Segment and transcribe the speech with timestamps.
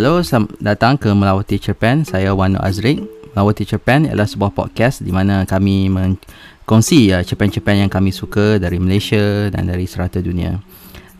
[0.00, 2.08] Halo, selamat datang ke Melawati Cerpen.
[2.08, 3.04] Saya Wano Azrik.
[3.36, 8.80] Melawati Cerpen adalah sebuah podcast di mana kami mengkongsi uh, cerpen-cerpen yang kami suka dari
[8.80, 10.56] Malaysia dan dari serata dunia.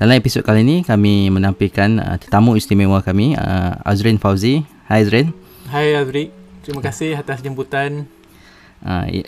[0.00, 4.64] Dalam episod kali ini, kami menampilkan uh, tetamu istimewa kami, uh, Azrin Fauzi.
[4.88, 5.36] Hai Azrin.
[5.68, 6.32] Hai Azrik.
[6.64, 8.08] Terima kasih atas jemputan.
[8.80, 9.20] Uh,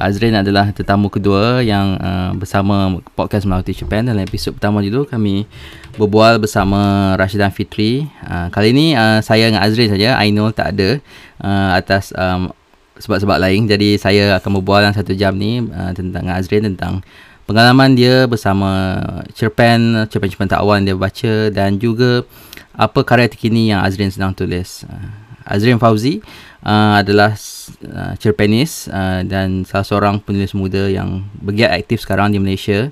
[0.00, 5.44] Azrin adalah tetamu kedua yang uh, bersama podcast Melawati Japan dalam episod pertama dulu kami
[6.00, 8.08] berbual bersama Rashidan Fitri.
[8.24, 10.96] Uh, kali ini uh, saya dengan Azrin saja, Ainul tak ada
[11.44, 12.48] uh, atas um,
[12.96, 13.68] sebab-sebab lain.
[13.68, 17.04] Jadi saya akan berbual dalam satu jam ni uh, tentang Azrin tentang
[17.44, 18.96] pengalaman dia bersama
[19.36, 22.24] cerpen, cerpen-cerpen takwan dia baca dan juga
[22.72, 24.88] apa karya terkini yang Azrin sedang tulis.
[24.88, 26.24] Uh, Azrin Fauzi
[26.66, 27.38] uh, adalah
[27.86, 32.90] uh, cerpenis uh, dan salah seorang penulis muda yang bergiat aktif sekarang di Malaysia.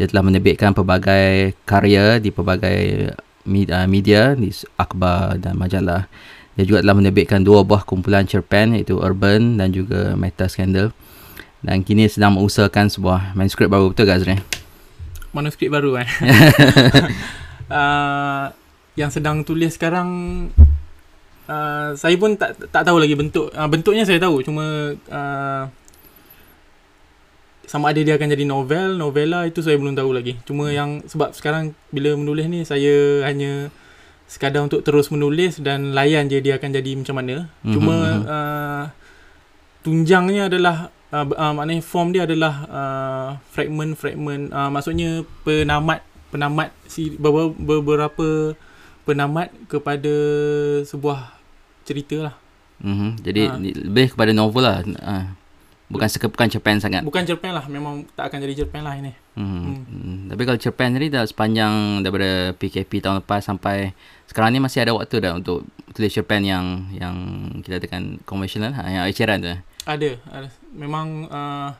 [0.00, 3.12] Dia telah menerbitkan pelbagai karya di pelbagai
[3.44, 4.48] uh, media di
[4.80, 6.08] akhbar dan majalah.
[6.56, 10.90] Dia juga telah menerbitkan dua buah kumpulan cerpen iaitu Urban dan juga Meta Scandal.
[11.60, 13.92] Dan kini sedang mengusahakan sebuah manuskrip baru.
[13.92, 14.40] Betul tak Azrin?
[15.36, 16.08] Manuskrip baru kan.
[17.68, 18.44] uh,
[18.96, 20.08] yang sedang tulis sekarang
[21.50, 25.66] uh, saya pun tak tak tahu lagi bentuk uh, bentuknya saya tahu cuma uh,
[27.70, 30.34] sama ada dia akan jadi novel, novela itu saya belum tahu lagi.
[30.42, 33.70] Cuma yang sebab sekarang bila menulis ni saya hanya
[34.26, 37.46] sekadar untuk terus menulis dan layan je dia akan jadi macam mana.
[37.46, 37.70] Mm-hmm.
[37.70, 38.84] Cuma uh,
[39.86, 46.02] tunjangnya adalah uh, uh, maknanya form dia adalah uh, fragment-fragment uh, maksudnya penamat
[46.34, 48.58] penamat si beberapa, beberapa
[49.06, 50.14] penamat kepada
[50.86, 51.39] sebuah
[51.84, 52.34] cerita lah.
[52.80, 53.10] Mm-hmm.
[53.20, 53.56] Jadi ha.
[53.60, 54.80] lebih kepada novel lah.
[55.04, 55.36] Ha.
[55.90, 57.02] Bukan seka, bukan cerpen sangat.
[57.02, 57.66] Bukan cerpen lah.
[57.66, 59.10] Memang tak akan jadi cerpen lah ini.
[59.34, 59.74] Mm-hmm.
[59.90, 60.18] Hmm.
[60.30, 63.90] Tapi kalau cerpen tadi dah sepanjang daripada PKP tahun lepas sampai
[64.30, 67.16] sekarang ni masih ada waktu dah untuk tulis cerpen yang yang
[67.66, 69.50] kita katakan konvensional, ha, yang eceran tu.
[69.88, 70.22] Ada.
[70.30, 70.48] ada.
[70.70, 71.74] Memang uh,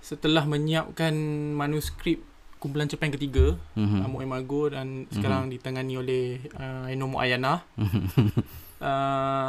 [0.00, 1.12] setelah menyiapkan
[1.52, 2.24] manuskrip
[2.58, 4.02] kumpulan cerpen ketiga mm-hmm.
[4.02, 5.14] Amuk Emago dan mm-hmm.
[5.14, 6.24] sekarang ditangani oleh
[6.58, 7.62] uh, Enomo Ayana
[8.82, 9.48] uh,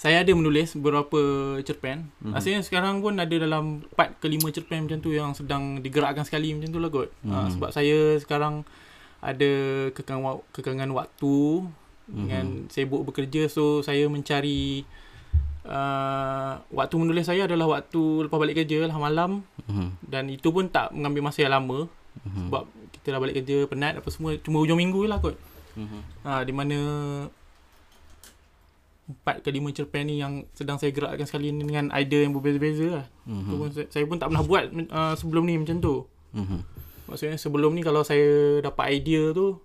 [0.00, 1.20] saya ada menulis beberapa
[1.60, 2.08] cerpen.
[2.08, 2.32] Mm-hmm.
[2.32, 6.56] Asalnya sekarang pun ada dalam 4 ke 5 cerpen macam tu yang sedang digerakkan sekali
[6.56, 7.12] macam tu lah kot.
[7.20, 7.36] Mm-hmm.
[7.36, 8.64] Uh, sebab saya sekarang
[9.20, 9.52] ada
[9.92, 12.16] kekangan, kekangan waktu mm-hmm.
[12.16, 14.88] dengan sibuk bekerja so saya mencari
[15.68, 19.88] uh, waktu menulis saya adalah waktu lepas balik kerja lah malam mm-hmm.
[20.08, 21.92] dan itu pun tak mengambil masa yang lama
[22.24, 22.48] mm-hmm.
[22.48, 22.64] sebab
[22.96, 25.36] kita dah balik kerja penat apa semua cuma hujung minggu lah kot.
[25.76, 26.00] Mm-hmm.
[26.24, 26.78] Uh, di mana
[29.10, 32.86] empat ke lima cerpen ni yang sedang saya gerakkan sekali ni dengan idea yang berbeza-beza
[33.02, 33.06] lah.
[33.26, 33.56] Mm-hmm.
[33.58, 36.06] Pun saya, pun tak pernah buat uh, sebelum ni macam tu.
[36.34, 36.60] Mm-hmm.
[37.10, 39.58] Maksudnya sebelum ni kalau saya dapat idea tu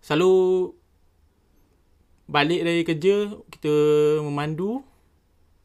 [0.00, 0.34] selalu
[2.26, 3.74] balik dari kerja kita
[4.24, 4.80] memandu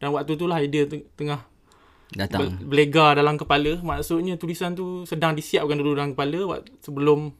[0.03, 0.83] dan waktu tu lah idea
[1.15, 1.47] tengah
[2.11, 3.79] datang belegar dalam kepala.
[3.79, 7.31] Maksudnya tulisan tu sedang disiapkan dulu dalam kepala sebelum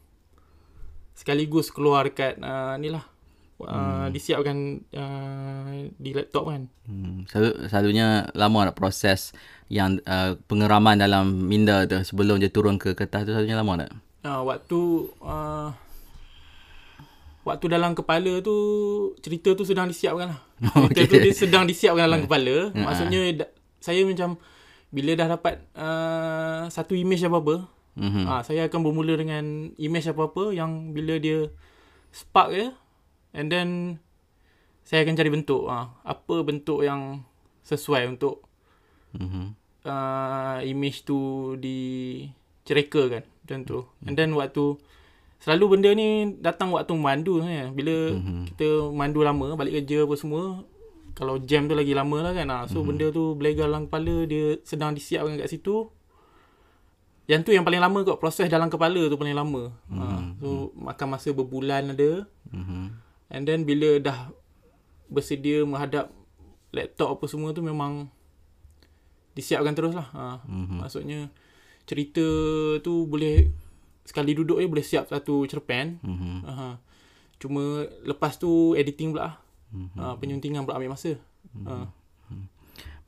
[1.12, 3.17] sekaligus keluar dekat uh, ni lah
[3.66, 4.14] uh, hmm.
[4.14, 4.56] disiapkan
[4.94, 6.62] uh, di laptop kan.
[6.86, 7.26] Hmm.
[7.26, 9.34] Selalu, selalunya lama nak proses
[9.66, 13.92] yang uh, pengeraman dalam minda tu sebelum dia turun ke kertas tu selalunya lama tak?
[14.22, 14.80] Uh, waktu
[15.24, 15.68] uh,
[17.48, 18.56] waktu dalam kepala tu
[19.24, 20.40] cerita tu sedang disiapkan lah.
[20.92, 21.06] Cerita okay.
[21.08, 22.70] tu dia sedang disiapkan dalam kepala.
[22.70, 22.84] Uh.
[22.84, 24.36] Maksudnya da- saya macam
[24.88, 28.24] bila dah dapat uh, satu image apa-apa, uh-huh.
[28.24, 31.52] uh, saya akan bermula dengan image apa-apa yang bila dia
[32.12, 32.66] spark je,
[33.36, 34.00] And then
[34.88, 37.20] saya akan cari bentuk uh, apa bentuk yang
[37.60, 38.48] sesuai untuk
[39.12, 39.46] mm-hmm.
[39.84, 43.78] uh, image tu dicereka kan macam tu.
[43.84, 44.06] Mm-hmm.
[44.08, 44.80] And then waktu
[45.44, 47.68] selalu benda ni datang waktu mandu ya.
[47.68, 48.42] Bila mm-hmm.
[48.48, 50.64] kita mandu lama balik kerja apa semua
[51.12, 52.48] kalau jam tu lagi lama lah kan.
[52.48, 52.88] Uh, so mm-hmm.
[52.88, 55.92] benda tu belegar dalam kepala dia sedang disiapkan kat situ.
[57.28, 59.68] Yang tu yang paling lama kot proses dalam kepala tu paling lama.
[59.92, 60.00] Mm-hmm.
[60.00, 60.48] Uh, so
[60.80, 62.24] makan masa berbulan ada.
[62.56, 63.07] Mm-hmm.
[63.28, 64.32] And then bila dah
[65.08, 66.12] bersedia menghadap
[66.72, 68.08] laptop apa semua tu memang
[69.32, 70.08] disiapkan terus lah.
[70.12, 70.26] Ha.
[70.44, 70.78] Mm-hmm.
[70.84, 71.20] Maksudnya
[71.88, 72.24] cerita
[72.84, 73.48] tu boleh
[74.04, 76.00] sekali duduk je boleh siap satu cerpen.
[76.00, 76.36] Mm-hmm.
[76.44, 76.76] Ha.
[77.38, 79.40] Cuma lepas tu editing pula.
[79.72, 79.98] Mm-hmm.
[80.00, 80.16] Ha.
[80.18, 81.16] Penyuntingan pula ambil masa.
[81.54, 81.68] Mm-hmm.
[81.68, 81.76] Ha.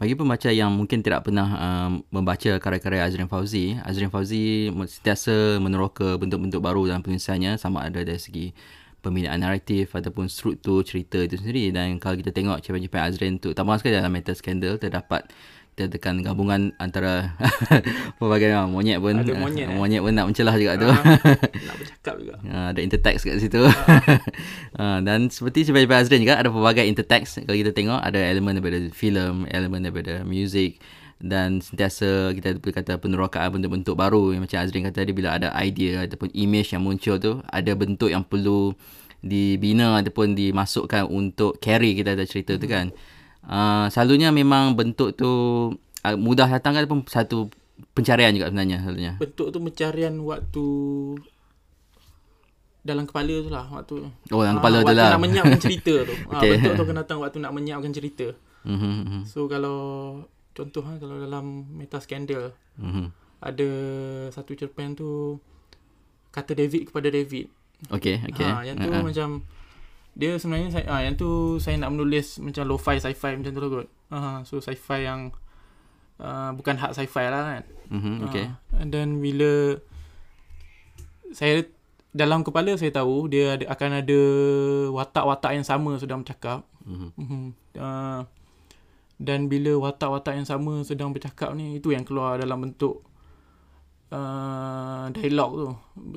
[0.00, 6.16] Bagi pembaca yang mungkin tidak pernah uh, membaca karya-karya Azrin Fauzi, Azrin Fauzi sentiasa meneroka
[6.16, 8.56] bentuk-bentuk baru dalam penulisannya sama ada dari segi
[9.00, 13.80] pembinaan naratif ataupun struktur cerita itu sendiri dan kalau kita tengok cerpen-cerpen Azrin tu tambah
[13.80, 15.26] sekali dalam Metal Scandal terdapat
[15.80, 17.32] kita tekan gabungan antara
[18.20, 19.78] pelbagai uh, monyet pun Ada monyet, uh, eh?
[19.80, 20.88] monyet pun nak mencelah juga tu.
[20.92, 21.16] Ah,
[21.72, 22.34] nak bercakap juga.
[22.44, 23.64] Uh, ada intertext kat situ.
[23.64, 28.92] uh, dan seperti sebab Azrin juga ada pelbagai intertext kalau kita tengok ada elemen daripada
[28.92, 30.76] filem, elemen daripada music
[31.20, 35.52] dan sentiasa kita boleh kata penerokaan bentuk-bentuk baru yang macam Azrin kata tadi bila ada
[35.54, 38.72] idea ataupun image yang muncul tu ada bentuk yang perlu
[39.20, 42.88] dibina ataupun dimasukkan untuk carry kita ada cerita tu kan.
[43.40, 45.28] Uh, selalunya memang bentuk tu
[45.76, 47.52] uh, mudah datang kan ataupun satu
[47.92, 49.12] pencarian juga sebenarnya selalunya.
[49.16, 50.66] Bentuk tu pencarian waktu
[52.80, 55.10] dalam kepala tu lah waktu Oh, dalam Ah, kepala tu waktu lah.
[55.12, 56.14] nak menyiapkan cerita tu.
[56.32, 56.56] Okay.
[56.56, 58.26] bentuk tu kena datang waktu nak menyiapkan cerita.
[58.64, 59.78] Mhm, mhm, So kalau
[60.54, 63.10] contoh ha, kalau dalam meta skandal mhm.
[63.40, 63.68] ada
[64.34, 65.38] satu cerpen tu
[66.30, 67.50] kata David kepada David.
[67.88, 68.46] Okay, okay.
[68.46, 69.02] Ha, yang tu ah.
[69.02, 69.28] macam
[70.18, 73.70] dia sebenarnya saya ah yang tu saya nak menulis macam lo-fi sci-fi macam tu lah
[73.70, 73.88] kot.
[74.10, 75.32] Ha, so sci-fi yang
[76.20, 77.64] uh, bukan hard sci-fi lah kan.
[77.90, 78.46] Mhm, okay.
[78.50, 79.80] Ah, and then bila
[81.34, 81.66] saya
[82.10, 84.20] dalam kepala saya tahu dia ada, akan ada
[84.90, 86.66] watak-watak yang sama sedang bercakap.
[86.84, 87.10] Mhm.
[87.16, 87.44] Mm-hmm.
[87.78, 88.20] Uh,
[89.20, 93.04] dan bila watak-watak yang sama sedang bercakap ni itu yang keluar dalam bentuk
[94.10, 95.68] uh, dialog tu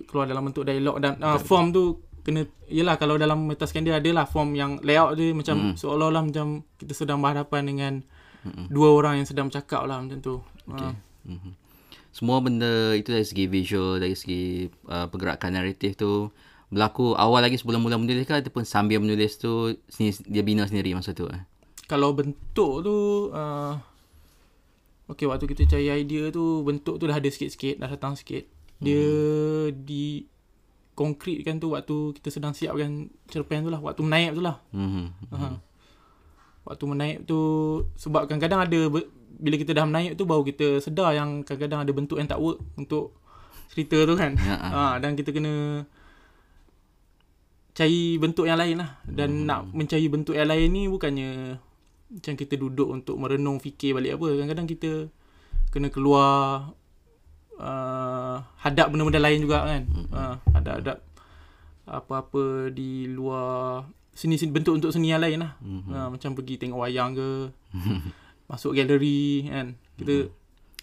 [0.07, 1.83] keluar dalam bentuk dialog dan uh, form tu
[2.23, 5.75] kena yelah kalau dalam metascandia adalah form yang layout dia macam Mm.
[5.75, 6.47] seolah-olah macam
[6.79, 7.93] kita sedang berhadapan dengan
[8.43, 8.71] Mm-mm.
[8.71, 10.39] dua orang yang sedang bercakap lah macam tu.
[10.67, 10.91] Okay.
[10.91, 11.51] Uh, Mhm.
[12.11, 16.29] Semua benda itu dari segi visual, dari segi uh, pergerakan naratif tu
[16.67, 19.71] berlaku awal lagi sebelum mula menulis ke ataupun sambil menulis tu
[20.27, 21.41] dia bina sendiri masa tu eh?
[21.85, 22.95] Kalau bentuk tu
[23.29, 23.75] uh,
[25.03, 28.47] Okay waktu kita cari idea tu bentuk tu dah ada sikit-sikit dah datang sikit
[28.79, 29.03] dia
[29.67, 29.75] Hmm.
[29.83, 30.23] di
[30.93, 35.05] konkretkan tu waktu kita sedang siapkan cerpen tu lah waktu menaip tu lah Mhm.
[35.29, 35.55] uh
[36.63, 37.39] waktu menaip tu
[37.93, 38.79] sebab kadang-kadang ada
[39.35, 42.63] bila kita dah menaip tu baru kita sedar yang kadang-kadang ada bentuk yang tak work
[42.73, 43.11] untuk
[43.67, 45.83] cerita tu kan Ya, ha, dan kita kena
[47.73, 49.45] cari bentuk yang lain lah dan hmm.
[49.45, 51.57] nak mencari bentuk yang lain ni bukannya
[52.13, 54.91] macam kita duduk untuk merenung fikir balik apa kadang-kadang kita
[55.73, 56.69] kena keluar
[57.57, 59.81] uh, hadap benda-benda lain juga kan.
[60.13, 61.01] Uh, hadap-hadap
[61.83, 63.83] apa-apa di luar
[64.13, 65.57] seni, seni bentuk untuk seni yang lain lah.
[65.65, 67.29] Uh, macam pergi tengok wayang ke
[68.49, 69.73] masuk galeri kan.
[69.97, 70.29] Kita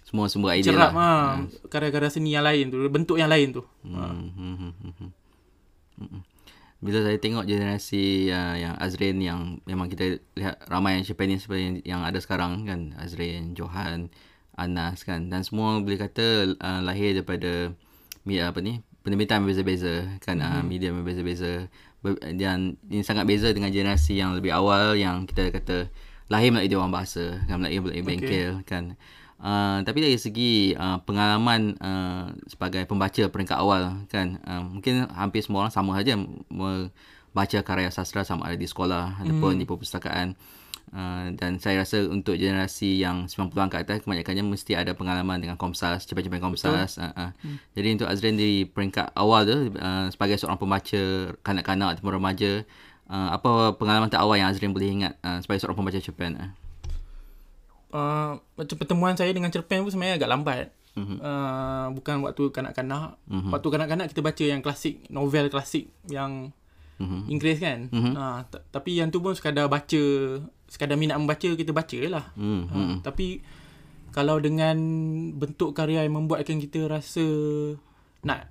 [0.03, 0.99] Semua semua idea cerap lah.
[0.99, 1.33] ah
[1.71, 3.63] karya-karya seni yang lain tu bentuk yang lain tu.
[3.87, 4.27] Hmm,
[6.81, 11.61] Bila saya tengok generasi uh, yang Azrin yang memang kita lihat ramai yang Japanese seperti
[11.61, 14.09] yang, yang ada sekarang kan Azrin, Johan,
[14.57, 15.29] Anas kan.
[15.29, 17.77] Dan semua boleh kata uh, lahir daripada
[18.25, 20.57] mi- apa ni penerbitan berbeza-beza kan mm-hmm.
[20.57, 21.69] uh, media berbeza-beza.
[22.01, 25.93] Ber- dan ini sangat beza dengan generasi yang lebih awal yang kita kata
[26.33, 28.97] lahir melalui dia orang bahasa kan melalui melalui bengkel kan
[29.41, 35.41] Uh, tapi dari segi uh, pengalaman uh, sebagai pembaca peringkat awal kan uh, mungkin hampir
[35.41, 36.21] semua orang sama saja
[36.53, 40.37] membaca karya sastra sama ada di sekolah ataupun di perpustakaan
[40.93, 45.57] uh, dan saya rasa untuk generasi yang 90-an ke atas kebanyakannya mesti ada pengalaman dengan
[45.57, 47.31] Komsas cerpen-cerpen Komsas uh, uh.
[47.73, 52.61] jadi untuk Azrin di peringkat awal tu uh, sebagai seorang pembaca kanak-kanak ataupun remaja
[53.09, 56.53] uh, apa pengalaman terawal yang Azrin boleh ingat uh, sebagai seorang pembaca cerpen uh?
[57.91, 60.67] Uh, macam pertemuan saya dengan cerpen pun sebenarnya agak lambat.
[60.91, 60.99] Mhm.
[61.01, 61.19] Mm-hmm.
[61.21, 63.15] Uh, bukan waktu kanak-kanak.
[63.23, 63.31] Mhm.
[63.31, 63.51] Mm-hmm.
[63.53, 66.51] Waktu kanak-kanak kita baca yang klasik, novel klasik yang
[66.97, 67.07] Mhm.
[67.07, 67.23] mm-hmm.
[67.29, 67.79] Inggeris kan.
[67.87, 67.97] Mhm.
[67.97, 68.15] Mm-hmm.
[68.15, 70.05] Uh, t- tapi yang tu pun sekadar baca,
[70.67, 72.25] sekadar minat membaca kita baca lah.
[72.35, 73.41] Hmm, hmm, Uh, tapi
[74.11, 74.77] kalau dengan
[75.33, 77.23] bentuk karya yang membuatkan kita rasa
[78.21, 78.51] nak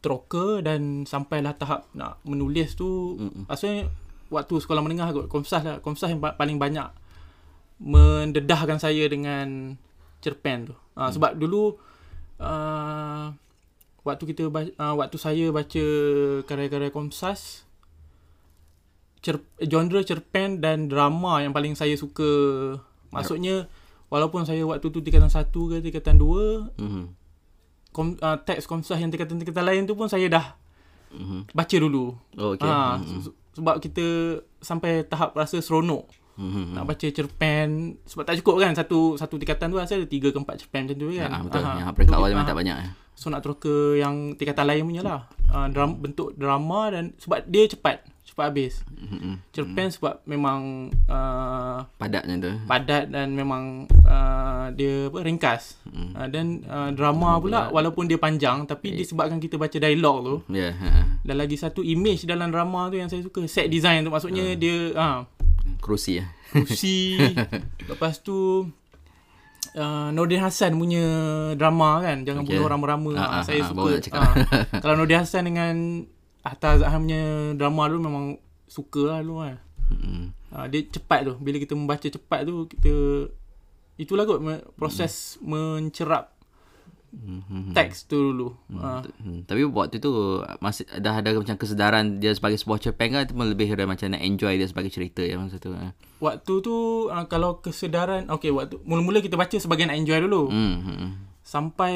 [0.00, 3.44] teroka dan sampailah tahap nak menulis tu Mm-mm.
[3.44, 3.92] maksudnya
[4.32, 6.88] waktu sekolah menengah kot Komsas lah Komsas yang pa- paling banyak
[7.80, 9.76] mendedahkan saya dengan
[10.20, 11.80] cerpen tu uh, sebab dulu
[12.38, 13.32] uh,
[14.00, 15.84] waktu kita ba- uh, waktu saya baca
[16.44, 17.64] karya-karya Komsas
[19.18, 22.28] cer- genre cerpen dan drama yang paling saya suka
[23.10, 23.68] maksudnya
[24.08, 27.04] walaupun saya waktu tu tingkatan 1 ke tingkatan 2 Mhm.
[27.90, 30.46] kom, uh, teks Komsas yang tingkatan-tingkatan lain tu pun saya dah
[31.10, 31.50] Mhm.
[31.50, 32.64] baca dulu Oh, okay.
[32.64, 33.20] Ha, Mhm.
[33.20, 34.04] se- sebab kita
[34.60, 36.06] sampai tahap rasa seronok
[36.40, 36.72] Mhm.
[36.72, 37.68] nak baca cerpen
[38.02, 40.96] sebab tak cukup kan satu satu tingkatan tu rasa ada 3 ke 4 cerpen macam
[40.96, 41.28] tu kan.
[41.28, 41.60] Ah, betul.
[41.60, 41.72] Aha.
[41.78, 42.76] Yang peringkat awal kita- memang ah, tak banyak.
[42.80, 42.90] eh.
[43.12, 45.20] So nak terus ke yang tingkatan lain punya lah.
[45.46, 48.80] Uh, dram, bentuk drama dan sebab dia cepat, cepat habis.
[48.88, 49.44] Mhm.
[49.50, 50.60] Cerpen sebab memang
[51.04, 52.52] uh, Padat tu.
[52.64, 54.40] padat dan memang uh,
[54.72, 55.76] dia apa ringkas.
[55.84, 56.10] Mhm.
[56.14, 60.72] Uh, dan uh, drama pula walaupun dia panjang tapi disebabkan kita baca dialog tu Ya.
[60.72, 60.88] ha.
[61.20, 64.94] dan lagi satu image dalam drama tu yang saya suka set design tu maksudnya dia
[64.94, 65.28] ha
[65.78, 66.26] Kerusi ya.
[66.50, 67.14] kursi
[67.86, 68.66] lepas tu
[69.74, 71.04] uh, Nordin Hassan punya
[71.54, 72.58] drama kan jangan Okay.
[72.58, 73.10] bunuh rama-rama.
[73.14, 73.82] Ah, uh, ah, saya ah, suka.
[73.86, 74.34] nak uh,
[74.82, 75.74] kalau Nordin Hassan dengan
[76.40, 77.22] Atta Azhar punya
[77.54, 78.24] drama tu memang
[78.66, 79.58] suka lah dulu kan
[79.90, 80.30] Mm.
[80.54, 81.34] uh, dia cepat tu.
[81.42, 83.26] Bila kita membaca cepat tu kita
[83.98, 86.30] itulah kot me- proses mencerap
[87.10, 87.74] Mhm.
[87.74, 90.14] teks tu dulu uh, Hmm, tapi waktu tu
[90.56, 94.20] masih dah ada macam kesedaran dia sebagai sebuah cerpen kan ataupun lebih ada macam nak
[94.20, 95.70] enjoy dia sebagai cerita ya masa tu.
[95.70, 95.90] eh?
[96.18, 96.76] waktu tu
[97.06, 100.76] uh, kalau kesedaran okey waktu mula-mula kita baca sebagai nak enjoy dulu Hmm.
[100.80, 101.10] hmm.
[101.40, 101.94] sampai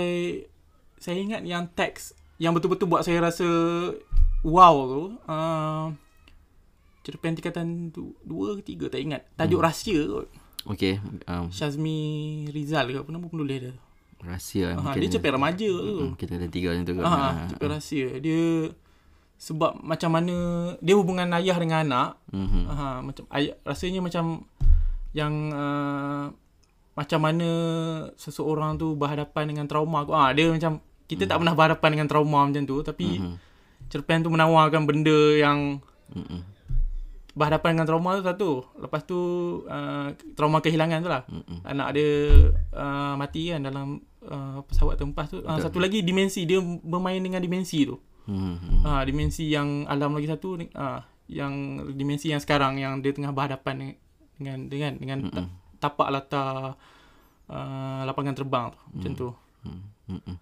[0.96, 3.46] saya ingat yang teks yang betul-betul buat saya rasa
[4.42, 5.94] wow tu uh,
[7.00, 9.66] cerpen tingkatan tu, dua ke tiga tak ingat tajuk hmm.
[9.66, 10.28] rahsia kot
[10.64, 10.96] Okey,
[11.28, 12.00] um, Syazmi
[12.48, 13.82] Rizal ke apa nama penulis dia tu
[14.24, 14.98] rahsia ha, mungkin.
[14.98, 17.04] dia cerpen remaja tu Hmm, kita ada tiga macam tu kot.
[17.04, 17.46] ha, Ha.
[17.46, 18.44] cerpen rahsia dia
[19.36, 20.36] sebab macam mana
[20.78, 22.62] dia hubungan ayah dengan anak Mhm.
[22.66, 24.24] ha, macam ayah, rasanya macam
[25.12, 26.32] yang uh,
[26.92, 27.48] macam mana
[28.14, 32.62] seseorang tu berhadapan dengan trauma ah dia macam kita tak pernah berhadapan dengan trauma macam
[32.62, 33.34] tu tapi Mhm.
[33.86, 36.40] cerpen tu menawarkan benda yang Mhm.
[37.32, 39.18] berhadapan dengan trauma tu satu lepas tu
[39.66, 41.56] uh, trauma kehilangan tu lah Mhm.
[41.64, 42.10] anak dia
[42.72, 47.40] uh, mati kan dalam uh, pesawat tempah tu uh, satu lagi dimensi dia bermain dengan
[47.40, 47.96] dimensi tu.
[48.24, 48.88] Mhm.
[48.88, 53.96] uh, dimensi yang alam lagi satu uh, yang dimensi yang sekarang yang dia tengah berhadapan
[54.40, 55.52] dengan dengan dengan ta-
[55.84, 56.76] tapak latar
[57.48, 59.28] uh, lapangan terbang tu macam tu.
[60.08, 60.36] Mm-mm.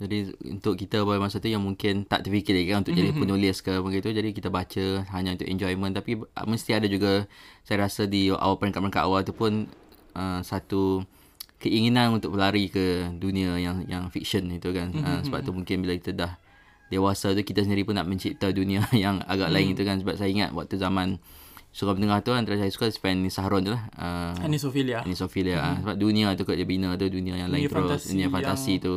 [0.00, 3.60] Jadi untuk kita pada masa tu yang mungkin tak terfikir lagi kan untuk jadi penulis
[3.60, 6.16] ke begitu jadi kita baca hanya untuk enjoyment tapi
[6.48, 7.28] mesti ada juga
[7.68, 9.68] saya rasa di awal peringkat-peringkat awal tu pun
[10.16, 11.04] uh, satu
[11.60, 14.90] keinginan untuk berlari ke dunia yang yang fiction itu kan.
[14.96, 16.32] Uh, sebab tu mungkin bila kita dah
[16.88, 20.00] dewasa tu kita sendiri pun nak mencipta dunia yang agak lain itu kan.
[20.00, 21.20] Sebab saya ingat waktu zaman
[21.70, 23.86] Surah Pendengar tu antara saya suka Sven Saharon tu lah.
[23.94, 25.80] Uh, Anisophilia Anisophilia mm-hmm.
[25.86, 28.72] sebab dunia tu kot dia bina tu dunia yang lain Dunia terus fantasi dunia fantasi
[28.74, 28.94] yang- tu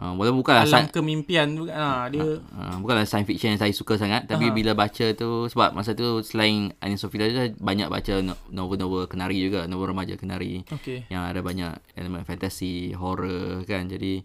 [0.00, 3.60] uh, walaupun bukanlah alam sci- kemimpian tu kan ah, dia uh, bukanlah science fiction yang
[3.60, 7.92] saya suka sangat tapi bila baca tu sebab masa tu selain Anisophilia tu saya banyak
[7.92, 10.64] baca no- novel-novel kenari juga novel remaja kenari.
[10.72, 11.12] Okey.
[11.12, 14.24] Yang ada banyak elemen fantasi horror kan jadi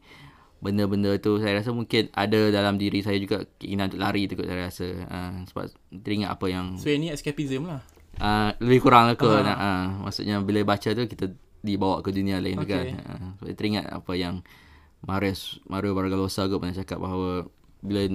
[0.63, 4.47] benda-benda tu saya rasa mungkin ada dalam diri saya juga keinginan untuk lari tu kot
[4.47, 4.87] saya rasa.
[5.05, 5.65] Uh, sebab
[6.01, 7.83] teringat apa yang so ini escapism lah?
[8.15, 12.39] Uh, lebih kurang lah kot nak, uh, maksudnya bila baca tu kita dibawa ke dunia
[12.39, 12.71] lain okay.
[12.71, 12.85] kan.
[12.87, 13.11] Okay.
[13.11, 14.39] uh, so, teringat apa yang
[15.05, 17.45] Marius Mario Vargalosa kot pernah cakap bahawa
[17.85, 18.09] bila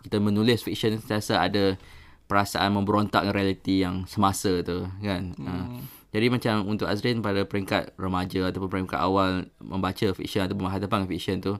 [0.00, 1.76] kita menulis fiction saya rasa ada
[2.24, 5.36] perasaan memberontak dengan realiti yang semasa tu kan?
[5.36, 5.46] Hmm.
[5.46, 5.68] uh,
[6.10, 11.10] jadi macam untuk Azrin pada peringkat remaja ataupun peringkat awal membaca fiction ataupun berhadapan dengan
[11.12, 11.54] fiction tu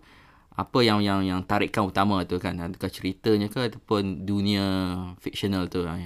[0.51, 2.59] apa yang yang yang tarikan utama tu kan?
[2.59, 4.67] Adakah ceritanya ke ataupun dunia
[5.23, 5.97] fictional tu ah,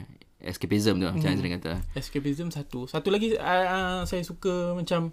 [0.44, 1.80] escapism tu macam Azrin kata.
[1.96, 2.84] Escapism satu.
[2.84, 5.10] Satu lagi uh, uh, saya suka macam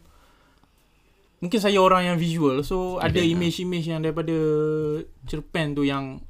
[1.42, 4.34] mungkin saya orang yang visual so okay, ada image-image yang daripada
[5.26, 6.22] cerpen tu yang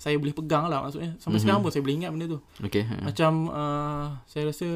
[0.00, 1.42] saya boleh pegang lah maksudnya sampai mm-hmm.
[1.44, 2.94] sekarang pun saya boleh ingat benda tu okey ha.
[3.04, 4.68] macam uh, saya rasa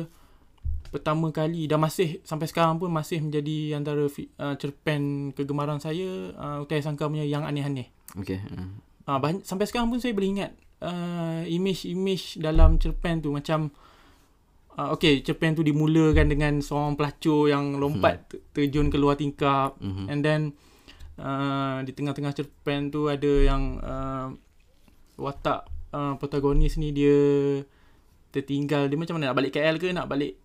[0.88, 6.64] pertama kali dan masih sampai sekarang pun masih menjadi antara uh, cerpen kegemaran saya uh,
[6.64, 8.68] Utai Sangka punya yang aneh-aneh okey ha.
[9.09, 10.52] uh, banyak, sampai sekarang pun saya boleh ingat
[10.85, 13.88] uh, image-image dalam cerpen tu macam uh,
[14.88, 18.52] okay cerpen tu dimulakan dengan seorang pelacur yang lompat hmm.
[18.52, 20.04] terjun ke luar tingkap Mhm.
[20.06, 20.40] and then
[21.16, 24.30] uh, di tengah-tengah cerpen tu ada yang uh,
[25.16, 27.18] watak uh, protagonis ni dia
[28.28, 30.38] tertinggal dia macam mana nak balik KL ke nak balik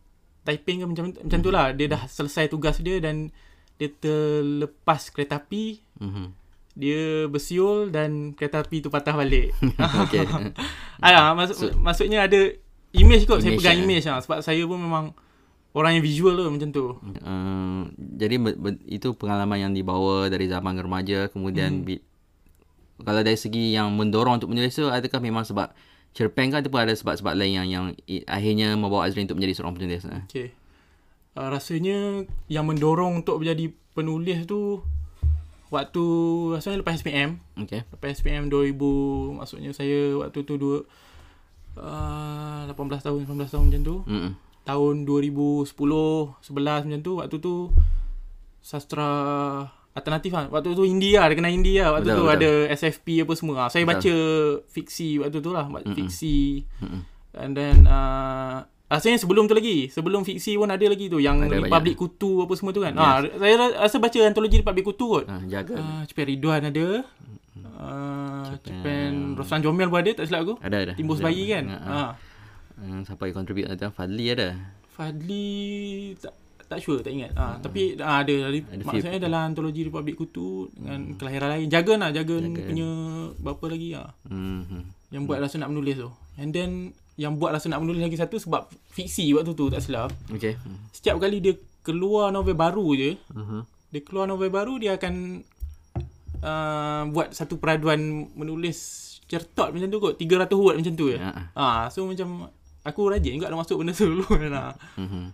[0.44, 3.32] Taiping ke macam macam tu lah dia dah selesai tugas dia dan
[3.76, 6.26] dia terlepas kereta api Mhm.
[6.74, 9.54] dia bersiul dan kereta api tu patah balik.
[10.04, 10.26] okey
[11.06, 12.50] ah, maksud, so, maksudnya ada
[12.94, 13.86] image kot saya Image, pegang eh.
[13.86, 15.06] image lah sebab saya pun memang
[15.74, 16.86] orang yang visual tu macam tu.
[17.26, 21.86] Uh, jadi be- be- itu pengalaman yang dibawa dari zaman remaja kemudian hmm.
[21.86, 22.04] bi-
[23.02, 25.74] kalau dari segi yang mendorong untuk menulis tu adakah memang sebab
[26.14, 29.74] cerpen kan ataupun ada sebab-sebab lain yang yang i- akhirnya membawa Azrin untuk menjadi seorang
[29.74, 30.22] penulis uh.
[30.30, 30.54] Okey.
[31.34, 34.86] Uh, rasanya yang mendorong untuk menjadi penulis tu
[35.74, 36.06] waktu
[36.54, 40.86] rasanya lepas SPM, okey lepas SPM 2000 maksudnya saya waktu tu dua
[41.76, 43.98] uh, 18 tahun 19 tahun macam tu.
[44.06, 44.32] hmm
[44.64, 45.76] tahun 2010 11
[46.88, 47.68] macam tu waktu tu
[48.64, 49.10] sastra
[49.92, 51.92] alternatif kan waktu tu India ada kena India.
[51.92, 52.38] Waktu Betul, tu betul.
[52.40, 53.68] ada SFP apa semua.
[53.68, 53.92] Saya Betul.
[53.92, 54.16] baca
[54.72, 55.68] fiksi waktu tu lah.
[55.68, 56.64] Mm fiksi.
[56.80, 57.02] Mm-mm.
[57.36, 59.90] and then uh, Rasanya sebelum tu lagi.
[59.90, 62.94] Sebelum fiksi pun ada lagi tu Yang Ada Republic Kutu apa semua tu kan.
[62.94, 63.02] Yes.
[63.02, 65.26] ha, Saya ra- rasa baca antologi Republic Kutu kot.
[65.26, 65.74] Uh, jaga.
[65.76, 67.02] Uh, Cepen Ridwan ada
[67.84, 70.56] uh, Cepen Roslan Jomel pun ada Tak silap aku?
[70.64, 70.94] Ada ada.
[70.96, 71.68] Timbus bayi kan?
[71.68, 72.00] Uh, ha.
[72.80, 74.56] uh, siapa yang contribute ada Fadli ada.
[74.94, 76.34] Fadli tak,
[76.70, 77.36] tak sure tak ingat.
[77.36, 78.82] Ah tapi ah, ada Ada.
[78.82, 81.68] Maksudnya dalam antologi Republik Kutu dengan kelahiran lain.
[81.68, 82.90] Jaga lah jaga, punya
[83.38, 84.10] berapa lagi ah.
[84.30, 84.88] Hmm.
[85.14, 86.10] yang buat rasa nak menulis tu.
[86.40, 90.10] And then yang buat rasa nak menulis lagi satu sebab fiksi waktu tu tak silap.
[90.34, 90.58] Okay.
[90.90, 91.54] setiap kali dia
[91.86, 93.62] keluar novel baru je Uh-huh.
[93.94, 95.46] dia keluar novel baru dia akan
[96.44, 98.00] uh, buat satu peraduan
[98.36, 101.18] menulis certot macam tu kot 300 word macam tu je
[101.56, 102.52] ah so macam
[102.84, 105.32] aku rajin juga nak masuk benda tu dulu kan ah Mhm.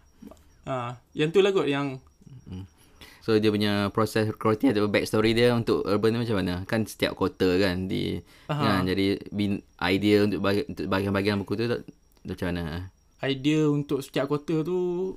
[1.11, 1.97] yang tu lah kot yang
[3.19, 6.65] So dia punya proses recruiting atau backstory dia untuk urban ni macam mana?
[6.65, 8.57] Kan setiap kota kan di Aha.
[8.57, 11.85] kan jadi bin, idea untuk bagi, untuk bahagian-bahagian buku tu tak,
[12.25, 12.63] macam mana?
[13.21, 15.13] idea untuk setiap kota tu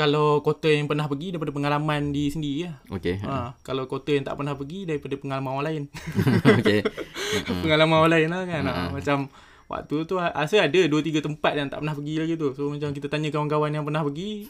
[0.00, 2.76] kalau kota yang pernah pergi daripada pengalaman di sendiri lah.
[2.88, 3.20] Okay.
[3.20, 5.82] Ha, kalau kota yang tak pernah pergi daripada pengalaman orang lain.
[6.56, 6.80] okay.
[7.60, 8.62] pengalaman orang lain lah kan.
[8.64, 9.28] Ha, macam
[9.68, 12.48] waktu tu rasa ada 2 3 tempat yang tak pernah pergi lagi tu.
[12.56, 14.48] So macam kita tanya kawan-kawan yang pernah pergi.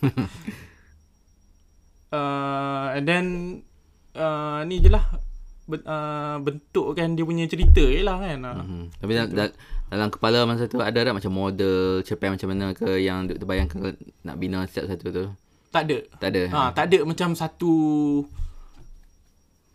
[2.14, 3.24] uh, and then
[4.14, 5.02] uh, ni je lah
[5.66, 8.38] ben, uh, bentukkan dia punya cerita je lah kan.
[8.38, 8.52] Ha.
[8.54, 8.86] Hmm.
[9.02, 9.52] Tapi dalam, dalam,
[9.90, 13.98] dalam kepala masa tu ada tak macam model cerpen macam mana ke yang duk terbayangkan
[14.22, 15.26] nak bina setiap satu tu?
[15.74, 15.98] Tak ada.
[16.22, 16.42] Tak ada.
[16.50, 17.74] Ha, tak ada macam satu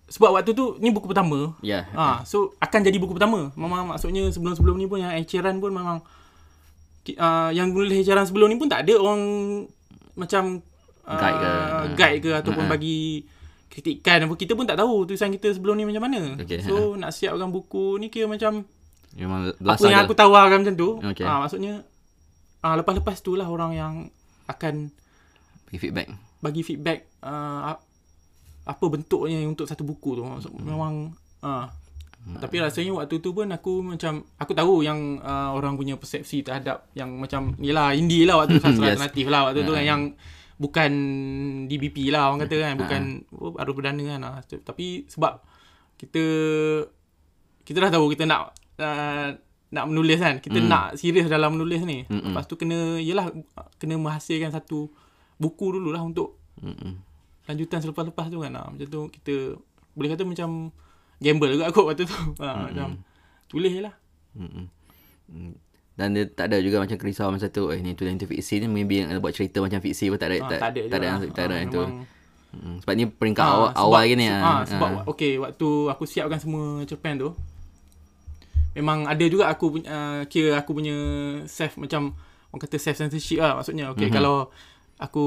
[0.06, 1.58] sebab waktu tu ni buku pertama.
[1.66, 1.90] Ya.
[1.92, 3.52] Ha, so akan jadi buku pertama.
[3.60, 6.00] Memang maksudnya sebelum-sebelum ni pun yang eceran pun memang
[7.18, 9.22] uh, yang nulis eceran sebelum ni pun tak ada orang
[10.16, 10.64] macam
[11.04, 11.52] uh, Guide ke?
[11.98, 13.26] guide ke ataupun bagi
[13.68, 16.40] kritikan apa kita pun tak tahu tulisan kita sebelum ni macam mana.
[16.40, 18.64] Okey, so nak siapkan buku ni kira macam
[19.16, 20.90] Memang apa yang aku tawarkan macam tu.
[21.00, 21.24] Okey.
[21.24, 21.88] Ha, maksudnya
[22.62, 23.94] uh, lepas-lepas tu lah orang yang
[24.46, 24.92] akan
[25.66, 26.08] Bagi feedback.
[26.38, 27.86] bagi feedback uh, ap-
[28.66, 30.66] apa bentuknya untuk satu buku tu Maksud, Hmm.
[30.68, 30.94] memang
[31.42, 31.66] uh,
[32.36, 36.90] tapi rasanya waktu tu pun aku macam aku tahu yang uh, orang punya persepsi terhadap
[36.92, 38.98] yang macam ni lah indie lah waktu sastra Yes.
[38.98, 39.78] alternatif lah waktu tu Ha.
[39.78, 40.02] kan yang
[40.56, 40.92] bukan
[41.66, 42.80] DBP lah orang kata kan Ha.
[42.80, 44.36] bukan oh, baru perdana kan ah.
[44.42, 45.38] tapi sebab
[45.96, 46.24] kita
[47.62, 49.27] kita dah tahu kita nak uh,
[49.68, 50.68] nak menulis kan kita Hmm.
[50.68, 52.31] nak serius dalam menulis ni Mm-mm.
[52.31, 53.27] lepas tu kena yalah
[53.75, 54.88] kena menghasilkan satu
[55.35, 56.96] buku dulu lah untuk Mm-mm.
[57.46, 59.59] lanjutan selepas-lepas tu kan ha, macam tu kita
[59.92, 60.72] boleh kata macam
[61.18, 63.03] gamble juga kot waktu tu ha, macam
[63.48, 63.96] tulis je lah
[64.33, 64.66] Mm-mm.
[65.27, 65.53] Mm.
[65.96, 68.68] Dan dia tak ada juga macam kerisauan masa tu Eh ni tulis itu fiksi ni
[68.68, 71.07] Maybe nak buat cerita macam fiksi pun tak ada ha, tak, tak ada tak ada,
[71.29, 71.83] tak ada Ha, yang tu
[72.53, 74.40] Mm, Sebab ni peringkat Ah, awal, sebab- awal gini ah.
[74.40, 75.03] ah, sebab Ah.
[75.05, 77.29] okey waktu aku siapkan semua cerpen tu
[78.75, 80.96] memang ada juga aku punya uh, kira aku punya
[81.48, 82.14] self macam
[82.51, 84.16] orang kata self censorship lah maksudnya okey mm-hmm.
[84.20, 84.51] kalau
[84.96, 85.25] aku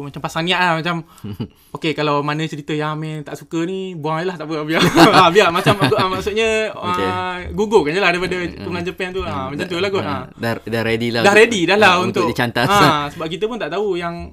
[0.00, 1.04] macam pasang niat lah macam
[1.76, 5.28] okey kalau mana cerita yang Amir tak suka ni buang lah tak apa biar ha,
[5.34, 7.04] biar macam aku ah, maksudnya Okey.
[7.04, 10.12] uh, gugurkan je lah daripada pengalaman cerpen tu ha, macam tu lah kot ha.
[10.12, 13.26] Ah, dah, dah ready lah dah untuk- ready dah lah ah, untuk, dicantas ha, sebab
[13.28, 14.32] kita pun tak tahu yang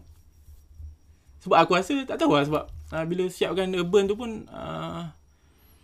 [1.43, 2.63] sebab aku rasa tak tahu lah sebab
[2.95, 5.07] uh, bila siapkan urban tu pun uh,